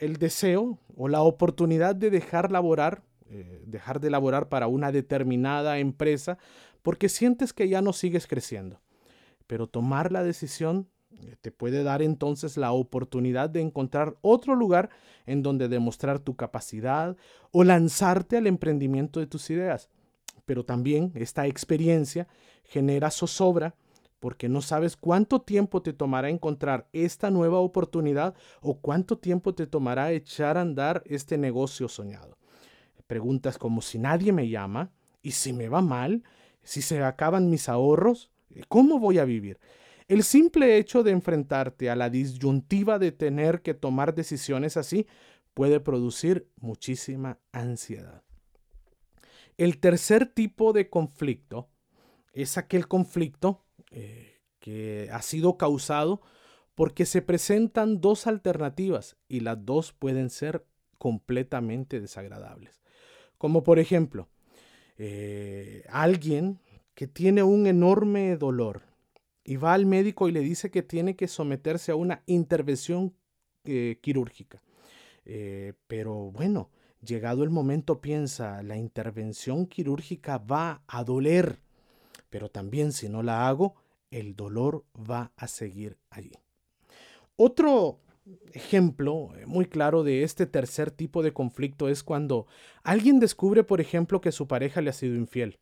el 0.00 0.16
deseo 0.16 0.78
o 0.96 1.08
la 1.08 1.22
oportunidad 1.22 1.94
de 1.94 2.10
dejar 2.10 2.50
laborar, 2.50 3.02
eh, 3.28 3.62
dejar 3.66 4.00
de 4.00 4.10
laborar 4.10 4.48
para 4.48 4.66
una 4.66 4.90
determinada 4.90 5.78
empresa 5.78 6.38
porque 6.82 7.08
sientes 7.08 7.52
que 7.52 7.68
ya 7.68 7.82
no 7.82 7.92
sigues 7.92 8.26
creciendo. 8.26 8.80
Pero 9.46 9.66
tomar 9.66 10.10
la 10.10 10.22
decisión 10.22 10.88
eh, 11.12 11.36
te 11.40 11.52
puede 11.52 11.82
dar 11.82 12.00
entonces 12.00 12.56
la 12.56 12.72
oportunidad 12.72 13.50
de 13.50 13.60
encontrar 13.60 14.16
otro 14.22 14.54
lugar 14.54 14.88
en 15.26 15.42
donde 15.42 15.68
demostrar 15.68 16.18
tu 16.18 16.34
capacidad 16.34 17.16
o 17.50 17.62
lanzarte 17.62 18.38
al 18.38 18.46
emprendimiento 18.46 19.20
de 19.20 19.26
tus 19.26 19.50
ideas. 19.50 19.90
Pero 20.46 20.64
también 20.64 21.12
esta 21.14 21.46
experiencia 21.46 22.26
genera 22.64 23.10
zozobra 23.10 23.74
porque 24.20 24.48
no 24.48 24.60
sabes 24.62 24.96
cuánto 24.96 25.40
tiempo 25.40 25.82
te 25.82 25.92
tomará 25.92 26.28
encontrar 26.28 26.88
esta 26.92 27.30
nueva 27.30 27.58
oportunidad 27.58 28.34
o 28.60 28.78
cuánto 28.78 29.18
tiempo 29.18 29.54
te 29.54 29.66
tomará 29.66 30.12
echar 30.12 30.58
a 30.58 30.60
andar 30.60 31.02
este 31.06 31.38
negocio 31.38 31.88
soñado. 31.88 32.38
Preguntas 33.06 33.58
como 33.58 33.80
si 33.80 33.98
nadie 33.98 34.32
me 34.32 34.48
llama 34.48 34.92
y 35.22 35.32
si 35.32 35.52
me 35.52 35.68
va 35.68 35.80
mal, 35.80 36.22
si 36.62 36.82
se 36.82 37.02
acaban 37.02 37.50
mis 37.50 37.68
ahorros, 37.68 38.30
¿cómo 38.68 38.98
voy 39.00 39.18
a 39.18 39.24
vivir? 39.24 39.58
El 40.06 40.22
simple 40.22 40.76
hecho 40.76 41.02
de 41.02 41.12
enfrentarte 41.12 41.88
a 41.88 41.96
la 41.96 42.10
disyuntiva 42.10 42.98
de 42.98 43.12
tener 43.12 43.62
que 43.62 43.74
tomar 43.74 44.14
decisiones 44.14 44.76
así 44.76 45.06
puede 45.54 45.80
producir 45.80 46.48
muchísima 46.56 47.38
ansiedad. 47.52 48.22
El 49.56 49.78
tercer 49.78 50.26
tipo 50.26 50.72
de 50.72 50.90
conflicto 50.90 51.68
es 52.32 52.58
aquel 52.58 52.86
conflicto 52.86 53.64
eh, 53.90 54.40
que 54.58 55.08
ha 55.12 55.22
sido 55.22 55.56
causado 55.56 56.20
porque 56.74 57.06
se 57.06 57.22
presentan 57.22 58.00
dos 58.00 58.26
alternativas 58.26 59.16
y 59.28 59.40
las 59.40 59.64
dos 59.64 59.92
pueden 59.92 60.30
ser 60.30 60.66
completamente 60.98 62.00
desagradables. 62.00 62.80
Como 63.38 63.62
por 63.62 63.78
ejemplo, 63.78 64.28
eh, 64.98 65.84
alguien 65.88 66.60
que 66.94 67.06
tiene 67.06 67.42
un 67.42 67.66
enorme 67.66 68.36
dolor 68.36 68.82
y 69.44 69.56
va 69.56 69.72
al 69.72 69.86
médico 69.86 70.28
y 70.28 70.32
le 70.32 70.40
dice 70.40 70.70
que 70.70 70.82
tiene 70.82 71.16
que 71.16 71.28
someterse 71.28 71.92
a 71.92 71.96
una 71.96 72.22
intervención 72.26 73.14
eh, 73.64 73.98
quirúrgica. 74.00 74.62
Pero 75.86 76.32
bueno, 76.32 76.70
llegado 77.02 77.44
el 77.44 77.50
momento 77.50 78.00
piensa, 78.00 78.62
la 78.62 78.76
intervención 78.76 79.66
quirúrgica 79.66 80.38
va 80.38 80.82
a 80.86 81.04
doler, 81.04 81.60
pero 82.30 82.48
también 82.48 82.92
si 82.92 83.08
no 83.08 83.22
la 83.22 83.48
hago, 83.48 83.74
el 84.10 84.34
dolor 84.34 84.84
va 84.96 85.32
a 85.36 85.46
seguir 85.46 85.98
allí. 86.08 86.32
Otro 87.36 88.00
ejemplo 88.52 89.30
eh, 89.36 89.46
muy 89.46 89.66
claro 89.66 90.02
de 90.02 90.22
este 90.22 90.46
tercer 90.46 90.90
tipo 90.90 91.22
de 91.22 91.32
conflicto 91.32 91.88
es 91.88 92.02
cuando 92.02 92.46
alguien 92.82 93.20
descubre, 93.20 93.64
por 93.64 93.80
ejemplo, 93.80 94.20
que 94.20 94.32
su 94.32 94.46
pareja 94.46 94.80
le 94.80 94.90
ha 94.90 94.94
sido 94.94 95.16
infiel 95.16 95.58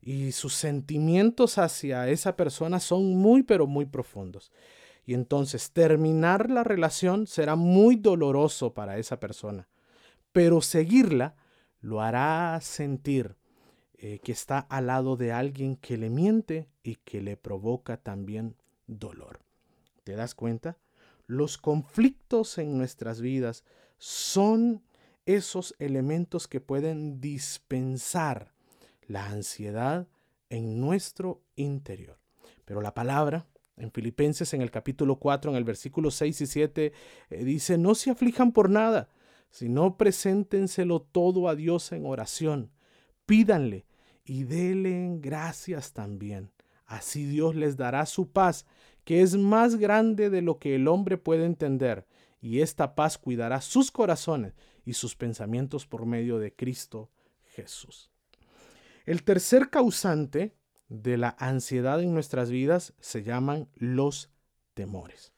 y 0.00 0.32
sus 0.32 0.54
sentimientos 0.54 1.58
hacia 1.58 2.08
esa 2.08 2.36
persona 2.36 2.80
son 2.80 3.16
muy 3.16 3.42
pero 3.42 3.66
muy 3.66 3.86
profundos. 3.86 4.52
Y 5.04 5.14
entonces 5.14 5.70
terminar 5.70 6.50
la 6.50 6.64
relación 6.64 7.26
será 7.26 7.56
muy 7.56 7.96
doloroso 7.96 8.74
para 8.74 8.98
esa 8.98 9.20
persona, 9.20 9.68
pero 10.32 10.60
seguirla 10.60 11.36
lo 11.80 12.00
hará 12.00 12.58
sentir 12.60 13.35
eh, 13.98 14.18
que 14.22 14.32
está 14.32 14.58
al 14.58 14.88
lado 14.88 15.16
de 15.16 15.32
alguien 15.32 15.76
que 15.76 15.96
le 15.96 16.10
miente 16.10 16.68
y 16.82 16.96
que 16.96 17.22
le 17.22 17.36
provoca 17.36 17.96
también 17.96 18.54
dolor. 18.86 19.40
¿Te 20.04 20.14
das 20.16 20.34
cuenta? 20.34 20.76
Los 21.26 21.58
conflictos 21.58 22.58
en 22.58 22.76
nuestras 22.76 23.20
vidas 23.20 23.64
son 23.98 24.82
esos 25.24 25.74
elementos 25.78 26.46
que 26.46 26.60
pueden 26.60 27.20
dispensar 27.20 28.52
la 29.08 29.26
ansiedad 29.26 30.06
en 30.50 30.78
nuestro 30.80 31.42
interior. 31.56 32.18
Pero 32.64 32.80
la 32.82 32.94
palabra 32.94 33.46
en 33.76 33.90
Filipenses 33.92 34.52
en 34.54 34.62
el 34.62 34.70
capítulo 34.70 35.16
4, 35.18 35.50
en 35.50 35.56
el 35.56 35.64
versículo 35.64 36.10
6 36.10 36.40
y 36.40 36.46
7, 36.46 36.92
eh, 37.30 37.44
dice, 37.44 37.78
no 37.78 37.94
se 37.94 38.10
aflijan 38.10 38.52
por 38.52 38.70
nada, 38.70 39.08
sino 39.50 39.96
preséntenselo 39.96 41.00
todo 41.00 41.48
a 41.48 41.54
Dios 41.54 41.92
en 41.92 42.04
oración. 42.04 42.70
Pídanle 43.24 43.85
y 44.26 44.44
denle 44.44 45.18
gracias 45.20 45.92
también. 45.92 46.50
Así 46.84 47.24
Dios 47.24 47.54
les 47.54 47.76
dará 47.76 48.04
su 48.06 48.30
paz, 48.30 48.66
que 49.04 49.22
es 49.22 49.36
más 49.36 49.76
grande 49.76 50.30
de 50.30 50.42
lo 50.42 50.58
que 50.58 50.74
el 50.74 50.88
hombre 50.88 51.16
puede 51.16 51.44
entender, 51.44 52.06
y 52.40 52.60
esta 52.60 52.94
paz 52.94 53.18
cuidará 53.18 53.60
sus 53.60 53.90
corazones 53.90 54.54
y 54.84 54.92
sus 54.92 55.16
pensamientos 55.16 55.86
por 55.86 56.06
medio 56.06 56.38
de 56.38 56.54
Cristo 56.54 57.10
Jesús. 57.54 58.10
El 59.04 59.22
tercer 59.22 59.70
causante 59.70 60.54
de 60.88 61.16
la 61.16 61.36
ansiedad 61.38 62.02
en 62.02 62.12
nuestras 62.12 62.50
vidas 62.50 62.94
se 63.00 63.22
llaman 63.22 63.68
los 63.74 64.30
temores. 64.74 65.32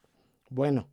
Bueno, 0.50 0.88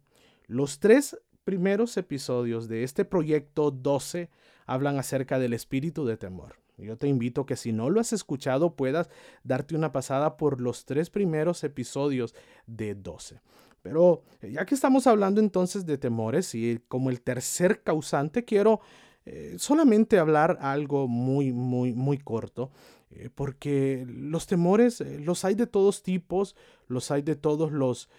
los 0.47 0.79
tres 0.79 1.17
primeros 1.43 1.97
episodios 1.97 2.67
de 2.67 2.83
este 2.83 3.05
proyecto 3.05 3.71
12 3.71 4.29
hablan 4.65 4.97
acerca 4.97 5.39
del 5.39 5.53
espíritu 5.53 6.05
de 6.05 6.17
temor. 6.17 6.64
Yo 6.77 6.97
te 6.97 7.07
invito 7.07 7.45
que 7.45 7.55
si 7.55 7.71
no 7.71 7.89
lo 7.89 7.99
has 7.99 8.13
escuchado 8.13 8.75
puedas 8.75 9.09
darte 9.43 9.75
una 9.75 9.91
pasada 9.91 10.37
por 10.37 10.61
los 10.61 10.85
tres 10.85 11.09
primeros 11.09 11.63
episodios 11.63 12.35
de 12.67 12.95
12. 12.95 13.39
Pero 13.81 14.23
ya 14.41 14.65
que 14.65 14.73
estamos 14.73 15.05
hablando 15.05 15.39
entonces 15.39 15.85
de 15.85 15.97
temores 15.97 16.55
y 16.55 16.79
como 16.87 17.11
el 17.11 17.21
tercer 17.21 17.83
causante, 17.83 18.43
quiero 18.43 18.81
eh, 19.27 19.55
solamente 19.57 20.19
hablar 20.19 20.57
algo 20.61 21.07
muy, 21.07 21.51
muy, 21.51 21.93
muy 21.93 22.19
corto, 22.19 22.71
eh, 23.09 23.29
porque 23.33 24.05
los 24.07 24.45
temores 24.45 25.01
eh, 25.01 25.19
los 25.19 25.45
hay 25.45 25.55
de 25.55 25.65
todos 25.65 26.03
tipos, 26.03 26.55
los 26.87 27.09
hay 27.09 27.23
de 27.23 27.35
todos 27.35 27.71
los 27.71 28.09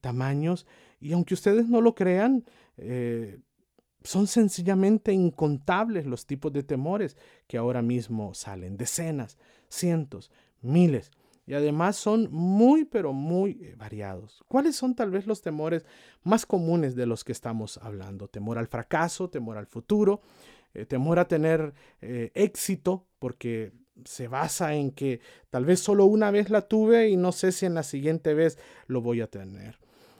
tamaños, 0.00 0.66
y 1.00 1.12
aunque 1.12 1.34
ustedes 1.34 1.68
no 1.68 1.80
lo 1.80 1.94
crean, 1.94 2.44
son 4.04 4.26
sencillamente 4.26 5.12
incontables 5.12 6.06
los 6.06 6.26
tipos 6.26 6.52
de 6.52 6.62
temores 6.62 7.16
que 7.48 7.56
ahora 7.56 7.82
mismo 7.82 8.34
salen, 8.34 8.76
decenas, 8.76 9.38
cientos, 9.68 10.30
miles 10.60 11.10
y 11.46 11.54
además 11.54 11.96
son 11.96 12.28
muy, 12.30 12.84
pero 12.84 13.12
muy 13.12 13.74
variados. 13.76 14.42
¿Cuáles 14.48 14.76
son 14.76 14.94
tal 14.94 15.10
vez 15.10 15.26
los 15.26 15.42
temores 15.42 15.84
más 16.22 16.46
comunes 16.46 16.94
de 16.96 17.06
los 17.06 17.22
que 17.24 17.32
estamos 17.32 17.78
hablando? 17.78 18.28
Temor 18.28 18.58
al 18.58 18.66
fracaso, 18.66 19.28
temor 19.28 19.58
al 19.58 19.66
futuro, 19.66 20.22
eh, 20.72 20.86
temor 20.86 21.18
a 21.18 21.28
tener 21.28 21.74
eh, 22.00 22.30
éxito, 22.34 23.06
porque 23.18 23.72
se 24.04 24.26
basa 24.26 24.74
en 24.74 24.90
que 24.90 25.20
tal 25.50 25.64
vez 25.64 25.80
solo 25.80 26.06
una 26.06 26.30
vez 26.30 26.50
la 26.50 26.62
tuve 26.62 27.10
y 27.10 27.16
no 27.16 27.30
sé 27.30 27.52
si 27.52 27.66
en 27.66 27.74
la 27.74 27.82
siguiente 27.82 28.34
vez 28.34 28.58
lo 28.86 29.02
voy 29.02 29.20
a 29.20 29.28
tener. 29.28 29.78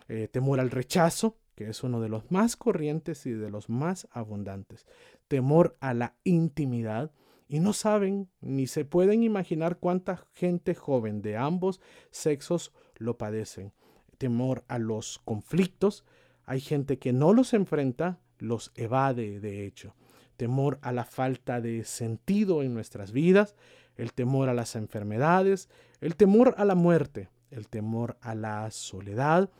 Eh, 0.09 0.29
temor 0.31 0.61
al 0.61 0.71
rechazo, 0.71 1.39
que 1.55 1.69
es 1.69 1.83
uno 1.83 2.01
de 2.01 2.09
los 2.09 2.31
más 2.31 2.57
corrientes 2.57 3.27
y 3.27 3.33
de 3.33 3.51
los 3.51 3.69
más 3.69 4.09
abundantes. 4.11 4.87
Temor 5.29 5.77
a 5.81 5.95
la 5.95 6.15
intimidad. 6.25 7.13
Y 7.47 7.61
no 7.61 7.73
saben 7.73 8.31
ni 8.41 8.67
se 8.67 8.85
pueden 8.85 9.23
imaginar 9.23 9.79
cuánta 9.79 10.17
gente 10.33 10.75
joven 10.75 11.21
de 11.21 11.37
ambos 11.37 11.81
sexos 12.11 12.73
lo 12.97 13.19
padecen. 13.19 13.73
Temor 14.19 14.65
a 14.67 14.79
los 14.79 15.21
conflictos. 15.25 16.05
Hay 16.45 16.61
gente 16.61 16.99
que 16.99 17.13
no 17.13 17.33
los 17.33 17.53
enfrenta, 17.53 18.19
los 18.39 18.73
evade 18.75 19.41
de 19.41 19.67
hecho 19.67 19.95
temor 20.37 20.79
a 20.83 20.93
la 20.93 21.05
falta 21.05 21.61
de 21.61 21.85
sentido 21.85 22.63
en 22.63 22.75
nuestras 22.75 23.13
vidas, 23.13 23.55
el 23.97 24.13
temor 24.13 24.49
a 24.49 24.55
las 24.55 24.77
enfermedades, 24.77 25.69
el 26.01 26.17
temor 26.17 26.55
a 26.59 26.65
la 26.65 26.75
muerte, 26.75 27.31
el 27.51 27.69
temor 27.69 28.17
a 28.21 28.35
la 28.35 28.71
soledad, 28.71 29.51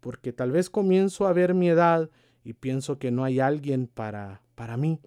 porque 0.00 0.32
tal 0.32 0.50
vez 0.50 0.70
comienzo 0.70 1.26
a 1.26 1.32
ver 1.32 1.54
mi 1.54 1.68
edad 1.68 2.10
y 2.44 2.54
pienso 2.54 2.98
que 2.98 3.10
no 3.10 3.24
hay 3.24 3.40
alguien 3.40 3.86
para, 3.86 4.42
para 4.54 4.76
mí, 4.76 5.00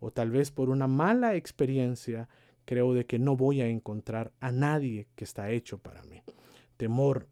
o 0.00 0.10
tal 0.10 0.30
vez 0.30 0.50
por 0.50 0.68
una 0.68 0.86
mala 0.86 1.36
experiencia 1.36 2.28
creo 2.64 2.94
de 2.94 3.06
que 3.06 3.18
no 3.18 3.36
voy 3.36 3.60
a 3.60 3.68
encontrar 3.68 4.32
a 4.40 4.50
nadie 4.50 5.08
que 5.14 5.24
está 5.24 5.50
hecho 5.50 5.78
para 5.78 6.02
mí. 6.02 6.22
Temor, 6.76 7.28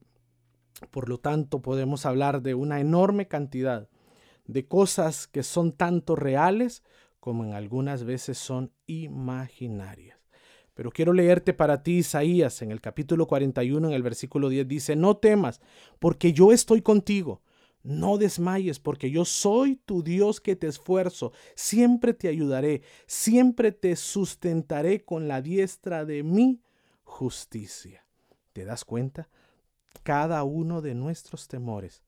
por 0.90 1.08
lo 1.08 1.18
tanto, 1.18 1.60
podemos 1.62 2.06
hablar 2.06 2.42
de 2.42 2.54
una 2.54 2.80
enorme 2.80 3.28
cantidad 3.28 3.88
de 4.46 4.66
cosas 4.66 5.26
que 5.26 5.42
son 5.42 5.72
tanto 5.72 6.16
reales 6.16 6.82
como 7.20 7.44
en 7.44 7.52
algunas 7.52 8.04
veces 8.04 8.38
son 8.38 8.72
imaginarias. 8.86 10.19
Pero 10.80 10.92
quiero 10.92 11.12
leerte 11.12 11.52
para 11.52 11.82
ti 11.82 11.98
Isaías 11.98 12.62
en 12.62 12.70
el 12.70 12.80
capítulo 12.80 13.26
41, 13.26 13.88
en 13.88 13.92
el 13.92 14.02
versículo 14.02 14.48
10, 14.48 14.66
dice, 14.66 14.96
no 14.96 15.18
temas, 15.18 15.60
porque 15.98 16.32
yo 16.32 16.52
estoy 16.52 16.80
contigo. 16.80 17.42
No 17.82 18.16
desmayes, 18.16 18.78
porque 18.80 19.10
yo 19.10 19.26
soy 19.26 19.76
tu 19.76 20.02
Dios 20.02 20.40
que 20.40 20.56
te 20.56 20.68
esfuerzo. 20.68 21.32
Siempre 21.54 22.14
te 22.14 22.28
ayudaré, 22.28 22.80
siempre 23.06 23.72
te 23.72 23.94
sustentaré 23.94 25.04
con 25.04 25.28
la 25.28 25.42
diestra 25.42 26.06
de 26.06 26.22
mi 26.22 26.62
justicia. 27.02 28.06
¿Te 28.54 28.64
das 28.64 28.86
cuenta? 28.86 29.28
Cada 30.02 30.44
uno 30.44 30.80
de 30.80 30.94
nuestros 30.94 31.46
temores 31.46 32.02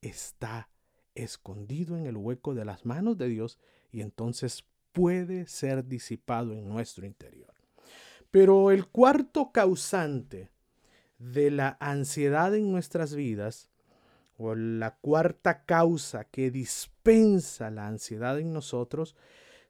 está 0.00 0.68
escondido 1.14 1.96
en 1.96 2.06
el 2.06 2.16
hueco 2.16 2.54
de 2.54 2.64
las 2.64 2.84
manos 2.84 3.16
de 3.18 3.28
Dios 3.28 3.56
y 3.92 4.00
entonces 4.00 4.64
puede 4.90 5.46
ser 5.46 5.86
disipado 5.86 6.54
en 6.54 6.68
nuestro 6.68 7.06
interior. 7.06 7.59
Pero 8.30 8.70
el 8.70 8.86
cuarto 8.86 9.52
causante 9.52 10.50
de 11.18 11.50
la 11.50 11.76
ansiedad 11.80 12.54
en 12.54 12.70
nuestras 12.70 13.14
vidas, 13.14 13.70
o 14.36 14.54
la 14.54 14.96
cuarta 14.96 15.64
causa 15.64 16.24
que 16.24 16.50
dispensa 16.50 17.70
la 17.70 17.86
ansiedad 17.86 18.38
en 18.38 18.52
nosotros, 18.52 19.14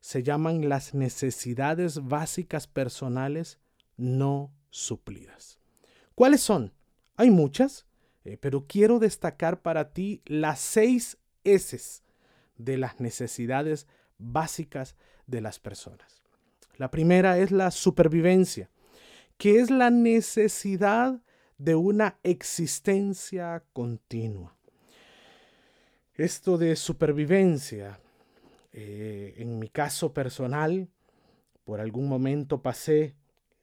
se 0.01 0.23
llaman 0.23 0.69
las 0.69 0.95
necesidades 0.95 2.07
básicas 2.07 2.67
personales 2.67 3.59
no 3.97 4.53
suplidas. 4.71 5.59
¿Cuáles 6.15 6.41
son? 6.41 6.73
Hay 7.17 7.31
muchas, 7.31 7.87
eh, 8.25 8.37
pero 8.37 8.67
quiero 8.67 8.99
destacar 8.99 9.61
para 9.61 9.93
ti 9.93 10.23
las 10.25 10.61
seis 10.61 11.19
S 11.45 12.03
de 12.57 12.79
las 12.79 13.01
necesidades 13.01 13.87
básicas 14.19 14.97
de 15.27 15.41
las 15.41 15.59
personas. 15.59 16.20
La 16.81 16.91
primera 16.91 17.37
es 17.37 17.51
la 17.51 17.71
supervivencia, 17.71 18.71
que 19.37 19.61
es 19.61 19.71
la 19.71 19.91
necesidad 19.91 21.21
de 21.59 21.75
una 21.75 22.19
existencia 22.23 23.63
continua. 23.75 24.57
Esto 26.15 26.57
de 26.57 26.77
supervivencia, 26.77 28.01
eh, 28.73 29.35
en 29.37 29.59
mi 29.59 29.69
caso 29.69 30.15
personal, 30.15 30.89
por 31.65 31.83
algún 31.83 32.09
momento 32.09 32.63
pasé 32.63 33.15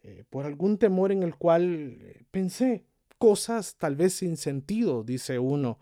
eh, 0.04 0.24
por 0.30 0.46
algún 0.46 0.78
temor 0.78 1.12
en 1.12 1.24
el 1.24 1.38
cual 1.38 1.98
eh, 2.00 2.22
pensé 2.30 2.86
cosas 3.18 3.78
tal 3.78 3.96
vez 3.96 4.14
sin 4.14 4.38
sentido, 4.38 5.04
dice 5.04 5.40
uno, 5.40 5.80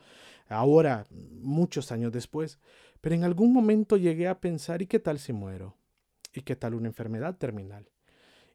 ahora, 0.47 1.05
muchos 1.11 1.91
años 1.91 2.13
después, 2.13 2.59
pero 3.01 3.13
en 3.13 3.25
algún 3.25 3.51
momento 3.51 3.97
llegué 3.97 4.29
a 4.29 4.39
pensar, 4.39 4.81
¿y 4.81 4.87
qué 4.87 4.99
tal 4.99 5.19
si 5.19 5.33
muero? 5.33 5.75
¿Y 6.35 6.41
qué 6.41 6.55
tal 6.57 6.75
una 6.75 6.89
enfermedad 6.89 7.37
terminal? 7.37 7.89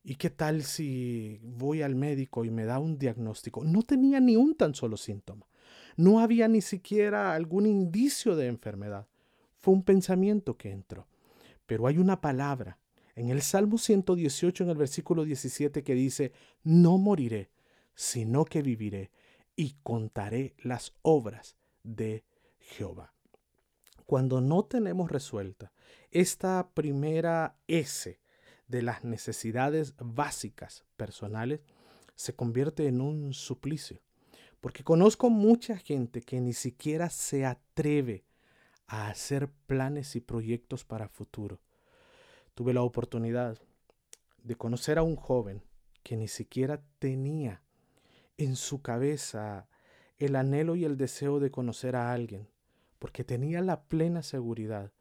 ¿Y 0.04 0.16
qué 0.16 0.28
tal 0.28 0.62
si 0.62 1.40
voy 1.42 1.82
al 1.82 1.94
médico 1.94 2.44
y 2.44 2.50
me 2.50 2.64
da 2.64 2.78
un 2.78 2.98
diagnóstico? 2.98 3.64
No 3.64 3.82
tenía 3.82 4.20
ni 4.20 4.36
un 4.36 4.54
tan 4.54 4.74
solo 4.74 4.98
síntoma. 4.98 5.46
No 5.96 6.20
había 6.20 6.46
ni 6.46 6.60
siquiera 6.60 7.34
algún 7.34 7.66
indicio 7.66 8.36
de 8.36 8.48
enfermedad. 8.48 9.06
Fue 9.56 9.72
un 9.74 9.82
pensamiento 9.82 10.56
que 10.56 10.70
entró. 10.70 11.06
Pero 11.66 11.86
hay 11.86 11.98
una 11.98 12.20
palabra 12.20 12.78
en 13.14 13.30
el 13.30 13.42
Salmo 13.42 13.78
118, 13.78 14.64
en 14.64 14.70
el 14.70 14.76
versículo 14.76 15.24
17, 15.24 15.82
que 15.82 15.94
dice, 15.94 16.32
no 16.62 16.98
moriré, 16.98 17.50
sino 17.94 18.44
que 18.44 18.62
viviré 18.62 19.10
y 19.56 19.76
contaré 19.82 20.54
las 20.62 20.94
obras 21.02 21.56
de 21.82 22.24
Jehová. 22.58 23.14
Cuando 24.10 24.40
no 24.40 24.64
tenemos 24.64 25.08
resuelta 25.08 25.70
esta 26.10 26.68
primera 26.74 27.54
S 27.68 28.18
de 28.66 28.82
las 28.82 29.04
necesidades 29.04 29.94
básicas 30.00 30.84
personales, 30.96 31.60
se 32.16 32.34
convierte 32.34 32.88
en 32.88 33.02
un 33.02 33.32
suplicio. 33.32 34.02
Porque 34.60 34.82
conozco 34.82 35.30
mucha 35.30 35.78
gente 35.78 36.22
que 36.22 36.40
ni 36.40 36.54
siquiera 36.54 37.08
se 37.08 37.46
atreve 37.46 38.24
a 38.88 39.10
hacer 39.10 39.48
planes 39.68 40.16
y 40.16 40.20
proyectos 40.20 40.84
para 40.84 41.06
futuro 41.06 41.60
tuve 42.56 42.74
la 42.74 42.82
oportunidad 42.82 43.58
de 44.42 44.56
conocer 44.56 44.98
a 44.98 45.04
un 45.04 45.14
joven 45.14 45.62
que 46.02 46.16
ni 46.16 46.26
siquiera 46.26 46.82
tenía 46.98 47.62
en 48.38 48.56
su 48.56 48.82
cabeza 48.82 49.68
el 50.18 50.34
anhelo 50.34 50.74
y 50.74 50.84
el 50.84 50.96
deseo 50.96 51.38
de 51.38 51.52
conocer 51.52 51.94
a 51.94 52.12
alguien, 52.12 52.48
porque 53.00 53.24
tenía 53.24 53.62
la 53.62 53.82
plena 53.82 54.22
seguridad 54.22 54.92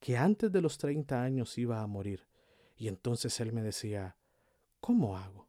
que 0.00 0.16
antes 0.16 0.50
de 0.50 0.62
los 0.62 0.78
30 0.78 1.22
años 1.22 1.56
iba 1.58 1.80
a 1.80 1.86
morir. 1.86 2.26
Y 2.76 2.88
entonces 2.88 3.38
él 3.38 3.52
me 3.52 3.62
decía, 3.62 4.16
¿cómo 4.80 5.16
hago? 5.16 5.46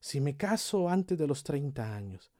Si 0.00 0.20
me 0.20 0.36
caso 0.36 0.90
antes 0.90 1.16
de 1.16 1.26
los 1.26 1.44
30 1.44 1.94
años, 1.94 2.32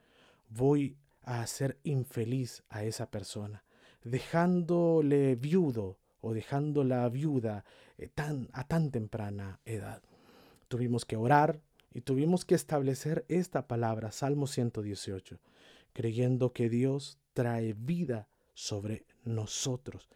voy 0.50 0.98
a 1.22 1.40
hacer 1.40 1.78
infeliz 1.84 2.64
a 2.68 2.84
esa 2.84 3.10
persona, 3.10 3.64
dejándole 4.02 5.36
viudo 5.36 5.98
o 6.20 6.34
dejándola 6.34 7.08
viuda 7.08 7.64
eh, 7.98 8.10
a 8.52 8.64
tan 8.66 8.90
temprana 8.90 9.60
edad. 9.64 10.02
Tuvimos 10.66 11.04
que 11.04 11.16
orar 11.16 11.60
y 11.94 12.00
tuvimos 12.00 12.44
que 12.44 12.56
establecer 12.56 13.24
esta 13.28 13.68
palabra, 13.68 14.10
Salmo 14.10 14.48
118, 14.48 15.38
creyendo 15.92 16.52
que 16.52 16.68
Dios 16.68 17.18
trae 17.32 17.74
vida 17.74 18.28
sobre 18.58 19.06
nosotros 19.22 20.08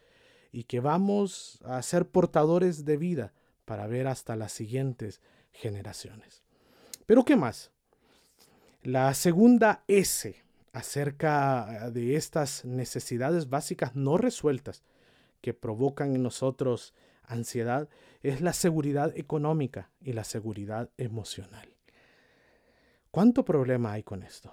y 0.51 0.65
que 0.65 0.81
vamos 0.81 1.61
a 1.65 1.81
ser 1.81 2.09
portadores 2.09 2.85
de 2.85 2.97
vida 2.97 3.33
para 3.65 3.87
ver 3.87 4.09
hasta 4.09 4.35
las 4.35 4.51
siguientes 4.51 5.21
generaciones. 5.53 6.43
Pero 7.07 7.25
¿qué 7.25 7.37
más? 7.37 7.71
La 8.83 9.15
segunda 9.15 9.85
S 9.87 10.43
acerca 10.73 11.89
de 11.93 12.17
estas 12.17 12.65
necesidades 12.65 13.49
básicas 13.49 13.95
no 13.95 14.19
resueltas 14.19 14.83
que 15.41 15.55
provocan 15.55 16.17
en 16.17 16.25
nosotros 16.25 16.95
ansiedad 17.23 17.89
es 18.25 18.41
la 18.41 18.55
seguridad 18.55 19.17
económica 19.17 19.93
y 20.01 20.15
la 20.15 20.25
seguridad 20.25 20.91
emocional. 20.97 21.77
¿Cuánto 23.13 23.45
problema 23.45 23.93
hay 23.93 24.03
con 24.03 24.25
esto? 24.25 24.53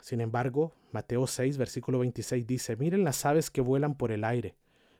Sin 0.00 0.20
embargo, 0.20 0.74
Mateo 0.92 1.26
6, 1.26 1.58
versículo 1.58 1.98
26 1.98 2.46
dice, 2.46 2.76
miren 2.76 3.04
las 3.04 3.24
aves 3.26 3.50
que 3.50 3.60
vuelan 3.60 3.94
por 3.94 4.12
el 4.12 4.24
aire, 4.24 4.56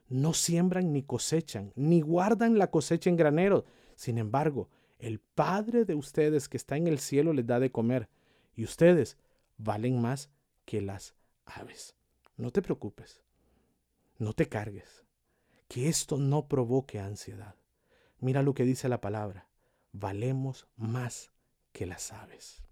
no 0.09 0.35
siembran 0.35 0.93
ni 0.93 1.03
cosechan, 1.03 1.73
ni 1.77 2.01
guardan 2.01 2.59
la 2.59 2.71
cosecha 2.71 3.09
en 3.09 3.17
granero. 3.17 3.65
Sin 3.95 4.19
embargo, 4.19 4.69
el 4.99 5.21
Padre 5.21 5.85
de 5.85 5.95
ustedes 5.95 6.49
que 6.49 6.57
está 6.57 6.77
en 6.77 6.87
el 6.87 6.99
cielo 6.99 7.33
les 7.33 7.47
da 7.47 7.61
de 7.61 7.71
comer, 7.71 8.09
y 8.55 8.65
ustedes 8.65 9.17
valen 9.57 10.01
más 10.01 10.31
que 10.65 10.81
las 10.81 11.15
aves. 11.45 11.95
No 12.37 12.51
te 12.51 12.61
preocupes, 12.61 13.23
no 14.19 14.33
te 14.33 14.49
cargues, 14.49 15.05
que 15.69 15.89
esto 15.89 16.19
no 16.19 16.49
provoque 16.49 16.99
ansiedad. 16.99 17.55
Mira 18.19 18.43
lo 18.43 18.55
que 18.55 18.65
dice 18.65 18.89
la 18.89 19.01
palabra. 19.01 19.49
Valemos 19.93 20.69
más 20.77 21.31
que 21.73 21.87
las 21.87 22.13
aves. 22.13 22.63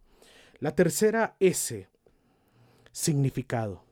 La 0.58 0.74
tercera 0.74 1.36
S, 1.40 1.88
significado. 2.98 3.84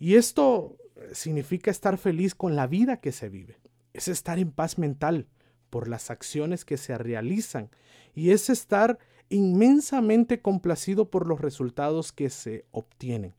Y 0.00 0.16
esto 0.16 0.76
significa 1.12 1.70
estar 1.70 1.96
feliz 1.96 2.34
con 2.34 2.56
la 2.56 2.66
vida 2.66 3.00
que 3.00 3.12
se 3.12 3.28
vive. 3.28 3.56
Es 3.92 4.08
estar 4.08 4.40
en 4.40 4.50
paz 4.50 4.78
mental 4.78 5.28
por 5.70 5.86
las 5.86 6.10
acciones 6.10 6.64
que 6.64 6.76
se 6.76 6.98
realizan. 6.98 7.70
Y 8.16 8.30
es 8.30 8.50
estar 8.50 8.98
inmensamente 9.28 10.42
complacido 10.42 11.08
por 11.08 11.28
los 11.28 11.40
resultados 11.40 12.10
que 12.10 12.28
se 12.28 12.64
obtienen. 12.72 13.34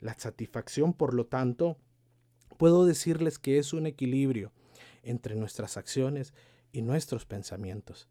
La 0.00 0.14
satisfacción, 0.18 0.92
por 0.92 1.14
lo 1.14 1.26
tanto, 1.26 1.76
puedo 2.58 2.84
decirles 2.84 3.38
que 3.38 3.58
es 3.58 3.72
un 3.72 3.86
equilibrio 3.86 4.50
entre 5.04 5.36
nuestras 5.36 5.76
acciones 5.76 6.34
y 6.72 6.82
nuestros 6.82 7.26
pensamientos, 7.26 8.08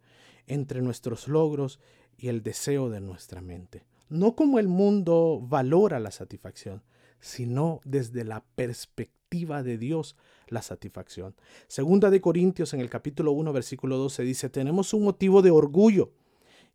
entre 0.47 0.81
nuestros 0.81 1.27
logros 1.27 1.81
y 2.17 2.29
el 2.29 2.41
deseo 2.41 2.89
de 2.89 3.01
nuestra 3.01 3.41
mente. 3.41 3.83
No 4.09 4.35
como 4.35 4.59
el 4.59 4.67
mundo 4.67 5.39
valora 5.41 5.99
la 5.99 6.11
satisfacción, 6.11 6.83
sino 7.19 7.81
desde 7.85 8.23
la 8.23 8.43
perspectiva 8.55 9.63
de 9.63 9.77
Dios 9.77 10.15
la 10.47 10.61
satisfacción. 10.61 11.35
Segunda 11.67 12.09
de 12.09 12.21
Corintios 12.21 12.73
en 12.73 12.81
el 12.81 12.89
capítulo 12.89 13.31
1 13.31 13.51
versículo 13.51 13.97
12 13.97 14.23
dice, 14.23 14.49
tenemos 14.49 14.93
un 14.93 15.03
motivo 15.03 15.41
de 15.41 15.51
orgullo 15.51 16.13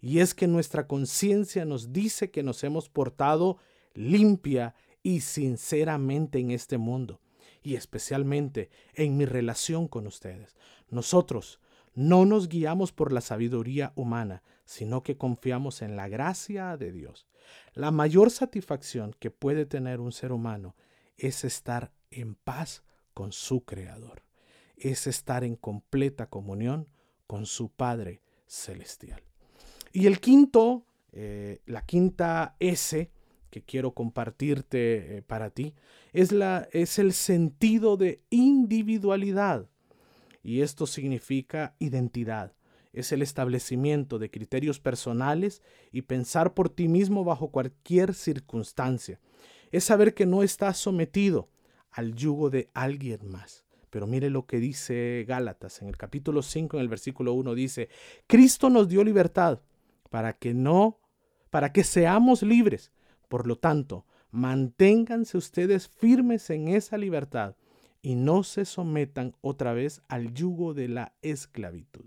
y 0.01 0.19
es 0.19 0.35
que 0.35 0.49
nuestra 0.49 0.87
conciencia 0.87 1.65
nos 1.65 1.93
dice 1.93 2.31
que 2.31 2.43
nos 2.43 2.65
hemos 2.65 2.89
portado 2.89 3.59
limpia 3.95 4.75
y 5.03 5.21
sinceramente 5.21 6.39
en 6.39 6.51
este 6.51 6.79
mundo 6.79 7.21
y 7.63 7.75
especialmente 7.77 8.71
en 8.95 9.17
mi 9.17 9.25
relación 9.25 9.89
con 9.89 10.07
ustedes. 10.07 10.57
Nosotros 10.89 11.61
no 11.95 12.25
nos 12.25 12.49
guiamos 12.49 12.93
por 12.93 13.13
la 13.13 13.21
sabiduría 13.21 13.93
humana, 13.95 14.43
sino 14.71 15.03
que 15.03 15.17
confiamos 15.17 15.83
en 15.83 15.97
la 15.97 16.07
gracia 16.07 16.77
de 16.77 16.93
Dios. 16.93 17.27
La 17.75 17.91
mayor 17.91 18.31
satisfacción 18.31 19.17
que 19.19 19.33
puede 19.33 19.67
tener 19.67 19.99
un 19.99 20.13
ser 20.13 20.31
humano 20.31 20.77
es 21.17 21.43
estar 21.43 21.91
en 22.13 22.37
paz 22.37 22.85
con 23.13 23.33
su 23.33 23.65
Creador, 23.65 24.23
es 24.77 25.09
estar 25.09 25.43
en 25.43 25.57
completa 25.57 26.27
comunión 26.31 26.87
con 27.27 27.47
su 27.47 27.73
Padre 27.73 28.21
Celestial. 28.47 29.21
Y 29.93 30.07
el 30.07 30.21
quinto, 30.21 30.87
eh, 31.11 31.63
la 31.67 31.85
quinta 31.85 32.55
S 32.61 33.11
que 33.51 33.63
quiero 33.63 33.93
compartirte 33.93 35.17
eh, 35.17 35.23
para 35.23 35.51
ti, 35.51 35.75
es, 36.13 36.31
la, 36.31 36.69
es 36.71 37.01
el 37.01 37.13
sentido 37.13 37.97
de 37.97 38.23
individualidad. 38.31 39.69
Y 40.45 40.61
esto 40.61 40.87
significa 40.87 41.75
identidad. 41.81 42.53
Es 42.93 43.13
el 43.13 43.23
establecimiento 43.23 44.19
de 44.19 44.31
criterios 44.31 44.81
personales 44.81 45.63
y 45.93 46.03
pensar 46.03 46.55
por 46.55 46.69
ti 46.71 46.89
mismo 46.89 47.25
bajo 47.25 47.51
cualquier 47.51 48.15
circunstancia. 48.15 49.21
Es 49.71 49.85
saber 49.85 50.15
que 50.15 50.27
no 50.27 50.43
estás 50.43 50.77
sometido 50.77 51.49
al 51.91 52.15
yugo 52.15 52.51
de 52.51 52.71
alguien 52.75 53.31
más. 53.31 53.65
Pero 53.91 54.07
mire 54.07 54.31
lo 54.31 54.47
que 54.47 54.59
dice 54.59 55.25
Gálatas 55.27 55.83
en 55.83 55.89
el 55.89 55.97
capítulo 55.97 56.43
5, 56.43 56.77
en 56.77 56.83
el 56.83 56.89
versículo 56.89 57.33
1, 57.33 57.55
dice, 57.55 57.89
Cristo 58.27 58.71
nos 58.71 58.89
dio 58.89 59.03
libertad 59.03 59.61
para 60.11 60.33
que 60.33 60.55
no, 60.55 60.99
para 61.51 61.73
que 61.73 61.85
seamos 61.85 62.43
libres. 62.43 62.93
Por 63.29 63.47
lo 63.47 63.57
tanto, 63.57 64.07
manténganse 64.31 65.37
ustedes 65.37 65.89
firmes 65.89 66.51
en 66.51 66.69
esa 66.69 66.97
libertad 66.99 67.57
y 68.03 68.15
no 68.15 68.45
se 68.45 68.65
sometan 68.65 69.35
otra 69.41 69.73
vez 69.73 70.03
al 70.09 70.33
yugo 70.33 70.73
de 70.73 70.89
la 70.89 71.13
esclavitud. 71.23 72.07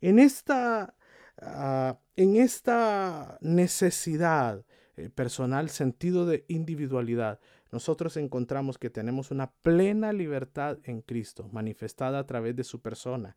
En 0.00 0.18
esta, 0.18 0.94
ah, 1.40 1.98
en 2.16 2.36
esta 2.36 3.38
necesidad 3.40 4.64
eh, 4.96 5.10
personal, 5.10 5.70
sentido 5.70 6.26
de 6.26 6.44
individualidad, 6.48 7.40
nosotros 7.70 8.16
encontramos 8.16 8.78
que 8.78 8.90
tenemos 8.90 9.30
una 9.30 9.50
plena 9.50 10.12
libertad 10.12 10.78
en 10.84 11.02
Cristo, 11.02 11.48
manifestada 11.52 12.18
a 12.18 12.26
través 12.26 12.56
de 12.56 12.64
su 12.64 12.80
persona, 12.80 13.36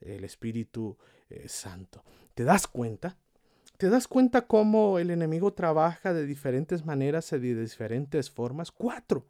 el 0.00 0.24
Espíritu 0.24 0.98
eh, 1.30 1.48
Santo. 1.48 2.04
¿Te 2.34 2.44
das 2.44 2.66
cuenta? 2.66 3.16
¿Te 3.76 3.88
das 3.88 4.08
cuenta 4.08 4.46
cómo 4.46 4.98
el 4.98 5.10
enemigo 5.10 5.52
trabaja 5.52 6.12
de 6.12 6.26
diferentes 6.26 6.84
maneras 6.84 7.32
y 7.32 7.38
de 7.38 7.60
diferentes 7.60 8.30
formas? 8.30 8.72
Cuatro. 8.72 9.26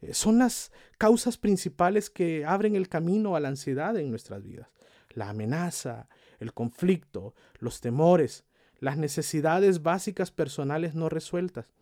Eh, 0.00 0.14
son 0.14 0.38
las 0.38 0.70
causas 0.98 1.36
principales 1.36 2.08
que 2.08 2.44
abren 2.44 2.76
el 2.76 2.88
camino 2.88 3.34
a 3.34 3.40
la 3.40 3.48
ansiedad 3.48 3.96
en 3.96 4.10
nuestras 4.10 4.42
vidas. 4.42 4.68
La 5.10 5.30
amenaza, 5.30 6.08
el 6.38 6.52
conflicto, 6.52 7.34
los 7.58 7.80
temores, 7.80 8.44
las 8.80 8.96
necesidades 8.96 9.82
básicas 9.82 10.30
personales 10.30 10.94
no 10.94 11.08
resueltas. 11.08 11.72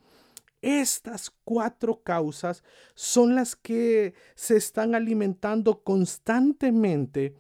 Estas 0.62 1.30
cuatro 1.44 2.02
causas 2.02 2.64
son 2.94 3.34
las 3.34 3.54
que 3.54 4.14
se 4.34 4.56
están 4.56 4.94
alimentando 4.94 5.82
constantemente 5.82 7.34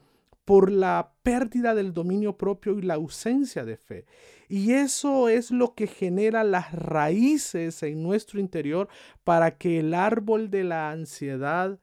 por 0.44 0.70
la 0.70 1.12
pérdida 1.22 1.74
del 1.74 1.92
dominio 1.92 2.36
propio 2.36 2.78
y 2.78 2.82
la 2.82 2.94
ausencia 2.94 3.64
de 3.64 3.76
fe. 3.76 4.06
Y 4.48 4.72
eso 4.72 5.28
es 5.28 5.50
lo 5.50 5.74
que 5.74 5.88
genera 5.88 6.44
las 6.44 6.72
raíces 6.72 7.82
en 7.82 8.02
nuestro 8.02 8.38
interior 8.38 8.88
para 9.24 9.56
que 9.56 9.80
el 9.80 9.92
árbol 9.92 10.50
de 10.50 10.62
la 10.62 10.90
ansiedad 10.90 11.80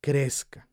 crezca. 0.00 0.67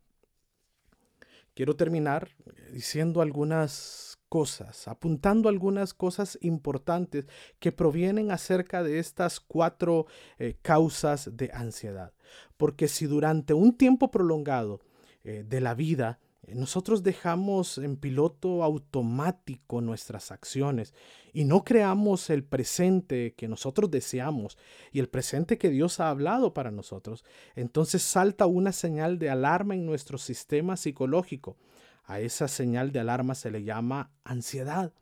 Quiero 1.56 1.78
terminar 1.78 2.36
diciendo 2.74 3.22
algunas 3.22 4.20
cosas, 4.28 4.90
apuntando 4.90 5.48
algunas 5.48 5.94
cosas 5.94 6.38
importantes 6.42 7.26
que 7.60 7.72
provienen 7.72 8.30
acerca 8.30 8.84
de 8.84 9.00
estas 9.00 9.40
cuatro 9.40 10.06
eh, 10.38 10.58
causas 10.62 11.38
de 11.38 11.52
ansiedad. 11.54 12.12
Porque 12.58 12.90
si 12.90 13.06
durante 13.06 13.54
un 13.54 13.78
tiempo 13.78 14.12
prolongado 14.12 14.82
eh, 15.24 15.46
de 15.48 15.62
la 15.62 15.74
vida 15.74 16.20
nosotros 16.54 17.02
dejamos 17.02 17.78
en 17.80 17.98
piloto 17.98 18.64
automático 18.64 19.82
nuestras 19.82 20.32
acciones 20.32 20.94
y 21.34 21.46
no 21.46 21.64
creamos 21.64 22.30
el 22.30 22.44
presente 22.44 23.34
que 23.36 23.48
nosotros 23.48 23.90
deseamos 23.90 24.58
y 24.92 25.00
el 25.00 25.10
presente 25.10 25.58
que 25.58 25.70
Dios 25.70 26.00
ha 26.00 26.10
hablado 26.10 26.54
para 26.54 26.72
nosotros, 26.72 27.26
entonces 27.56 28.04
salta 28.04 28.46
una 28.46 28.72
señal 28.72 29.18
de 29.18 29.30
alarma 29.30 29.74
en 29.74 29.86
nuestro 29.86 30.18
sistema 30.18 30.78
psicológico. 30.78 31.58
A 32.04 32.20
esa 32.20 32.48
señal 32.48 32.92
de 32.92 33.00
alarma 33.00 33.34
se 33.34 33.50
le 33.50 33.64
llama 33.64 34.12
ansiedad. 34.24 34.94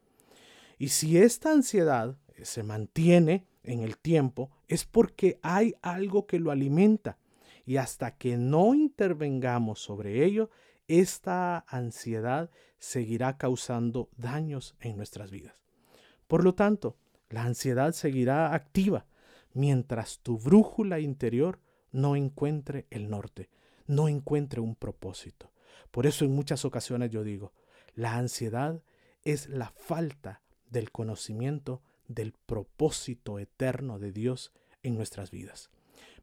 Y 0.77 0.89
si 0.89 1.17
esta 1.17 1.51
ansiedad 1.51 2.17
se 2.41 2.63
mantiene 2.63 3.45
en 3.63 3.81
el 3.81 3.97
tiempo, 3.97 4.49
es 4.67 4.85
porque 4.85 5.39
hay 5.41 5.75
algo 5.81 6.25
que 6.25 6.39
lo 6.39 6.51
alimenta. 6.51 7.17
Y 7.65 7.77
hasta 7.77 8.17
que 8.17 8.37
no 8.37 8.73
intervengamos 8.73 9.79
sobre 9.79 10.25
ello, 10.25 10.49
esta 10.87 11.65
ansiedad 11.67 12.49
seguirá 12.79 13.37
causando 13.37 14.09
daños 14.17 14.75
en 14.79 14.97
nuestras 14.97 15.31
vidas. 15.31 15.63
Por 16.27 16.43
lo 16.43 16.55
tanto, 16.55 16.97
la 17.29 17.43
ansiedad 17.43 17.93
seguirá 17.93 18.53
activa 18.53 19.05
mientras 19.53 20.19
tu 20.19 20.37
brújula 20.37 20.99
interior 20.99 21.59
no 21.91 22.15
encuentre 22.15 22.87
el 22.89 23.09
norte, 23.09 23.49
no 23.85 24.07
encuentre 24.07 24.59
un 24.59 24.75
propósito. 24.75 25.51
Por 25.91 26.07
eso 26.07 26.25
en 26.25 26.33
muchas 26.33 26.65
ocasiones 26.65 27.11
yo 27.11 27.23
digo, 27.23 27.53
la 27.93 28.15
ansiedad 28.15 28.81
es 29.23 29.47
la 29.47 29.69
falta 29.69 30.41
del 30.69 30.91
conocimiento 30.91 31.81
del 32.07 32.33
propósito 32.33 33.39
eterno 33.39 33.99
de 33.99 34.11
Dios 34.11 34.51
en 34.81 34.95
nuestras 34.95 35.31
vidas. 35.31 35.69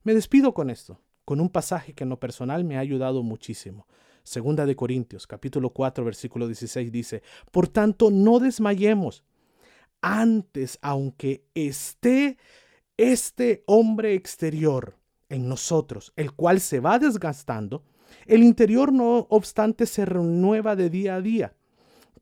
Me 0.02 0.14
despido 0.14 0.54
con 0.54 0.70
esto, 0.70 1.00
con 1.24 1.40
un 1.40 1.48
pasaje 1.48 1.94
que 1.94 2.04
en 2.04 2.10
lo 2.10 2.18
personal 2.18 2.64
me 2.64 2.76
ha 2.76 2.80
ayudado 2.80 3.22
muchísimo. 3.22 3.86
Segunda 4.22 4.66
de 4.66 4.76
Corintios, 4.76 5.26
capítulo 5.26 5.70
4, 5.70 6.04
versículo 6.04 6.46
16 6.46 6.92
dice, 6.92 7.22
Por 7.50 7.68
tanto, 7.68 8.10
no 8.10 8.38
desmayemos. 8.38 9.24
Antes, 10.02 10.78
aunque 10.82 11.44
esté 11.54 12.38
este 12.96 13.64
hombre 13.66 14.14
exterior 14.14 14.96
en 15.28 15.48
nosotros, 15.48 16.12
el 16.16 16.32
cual 16.32 16.60
se 16.60 16.80
va 16.80 16.98
desgastando, 16.98 17.84
el 18.26 18.42
interior 18.42 18.92
no 18.92 19.26
obstante 19.30 19.86
se 19.86 20.04
renueva 20.04 20.76
de 20.76 20.90
día 20.90 21.16
a 21.16 21.20
día, 21.20 21.54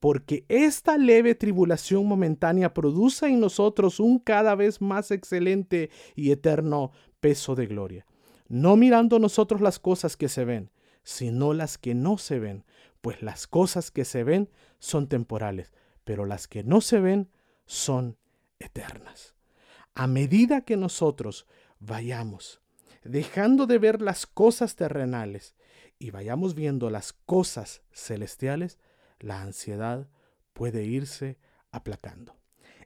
porque 0.01 0.45
esta 0.49 0.97
leve 0.97 1.35
tribulación 1.35 2.07
momentánea 2.07 2.73
produce 2.73 3.27
en 3.27 3.41
nosotros 3.41 3.99
un 3.99 4.19
cada 4.19 4.55
vez 4.55 4.81
más 4.81 5.11
excelente 5.11 5.91
y 6.15 6.31
eterno 6.31 6.93
peso 7.21 7.55
de 7.55 7.67
gloria, 7.67 8.07
no 8.49 8.77
mirando 8.77 9.19
nosotros 9.19 9.61
las 9.61 9.79
cosas 9.79 10.17
que 10.17 10.29
se 10.29 10.45
ven, 10.45 10.71
sino 11.09 11.55
las 11.55 11.79
que 11.79 11.95
no 11.95 12.19
se 12.19 12.39
ven, 12.39 12.67
pues 13.01 13.23
las 13.23 13.47
cosas 13.47 13.91
que 13.91 14.05
se 14.05 14.25
ven 14.25 14.51
son 14.79 15.09
temporales, 15.09 15.73
pero 16.05 16.27
las 16.27 16.49
que 16.49 16.63
no 16.65 16.83
se 16.83 17.01
ven 17.01 17.31
son 17.65 18.19
eternas. 18.59 19.35
A 19.95 20.07
medida 20.07 20.67
que 20.67 20.77
nosotros 20.77 21.47
vayamos 21.79 22.61
dejando 23.05 23.67
de 23.67 23.79
ver 23.79 24.03
las 24.03 24.27
cosas 24.27 24.77
terrenales 24.77 25.55
y 25.99 26.11
vayamos 26.11 26.55
viendo 26.55 26.91
las 26.91 27.15
cosas 27.15 27.81
celestiales, 27.91 28.77
la 29.19 29.41
ansiedad 29.41 30.11
puede 30.53 30.85
irse 30.85 31.39
aplacando. 31.71 32.37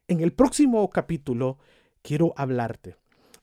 En 0.06 0.20
el 0.20 0.32
próximo 0.32 0.88
capítulo 0.90 1.58
quiero 2.02 2.34
hablarte 2.36 2.94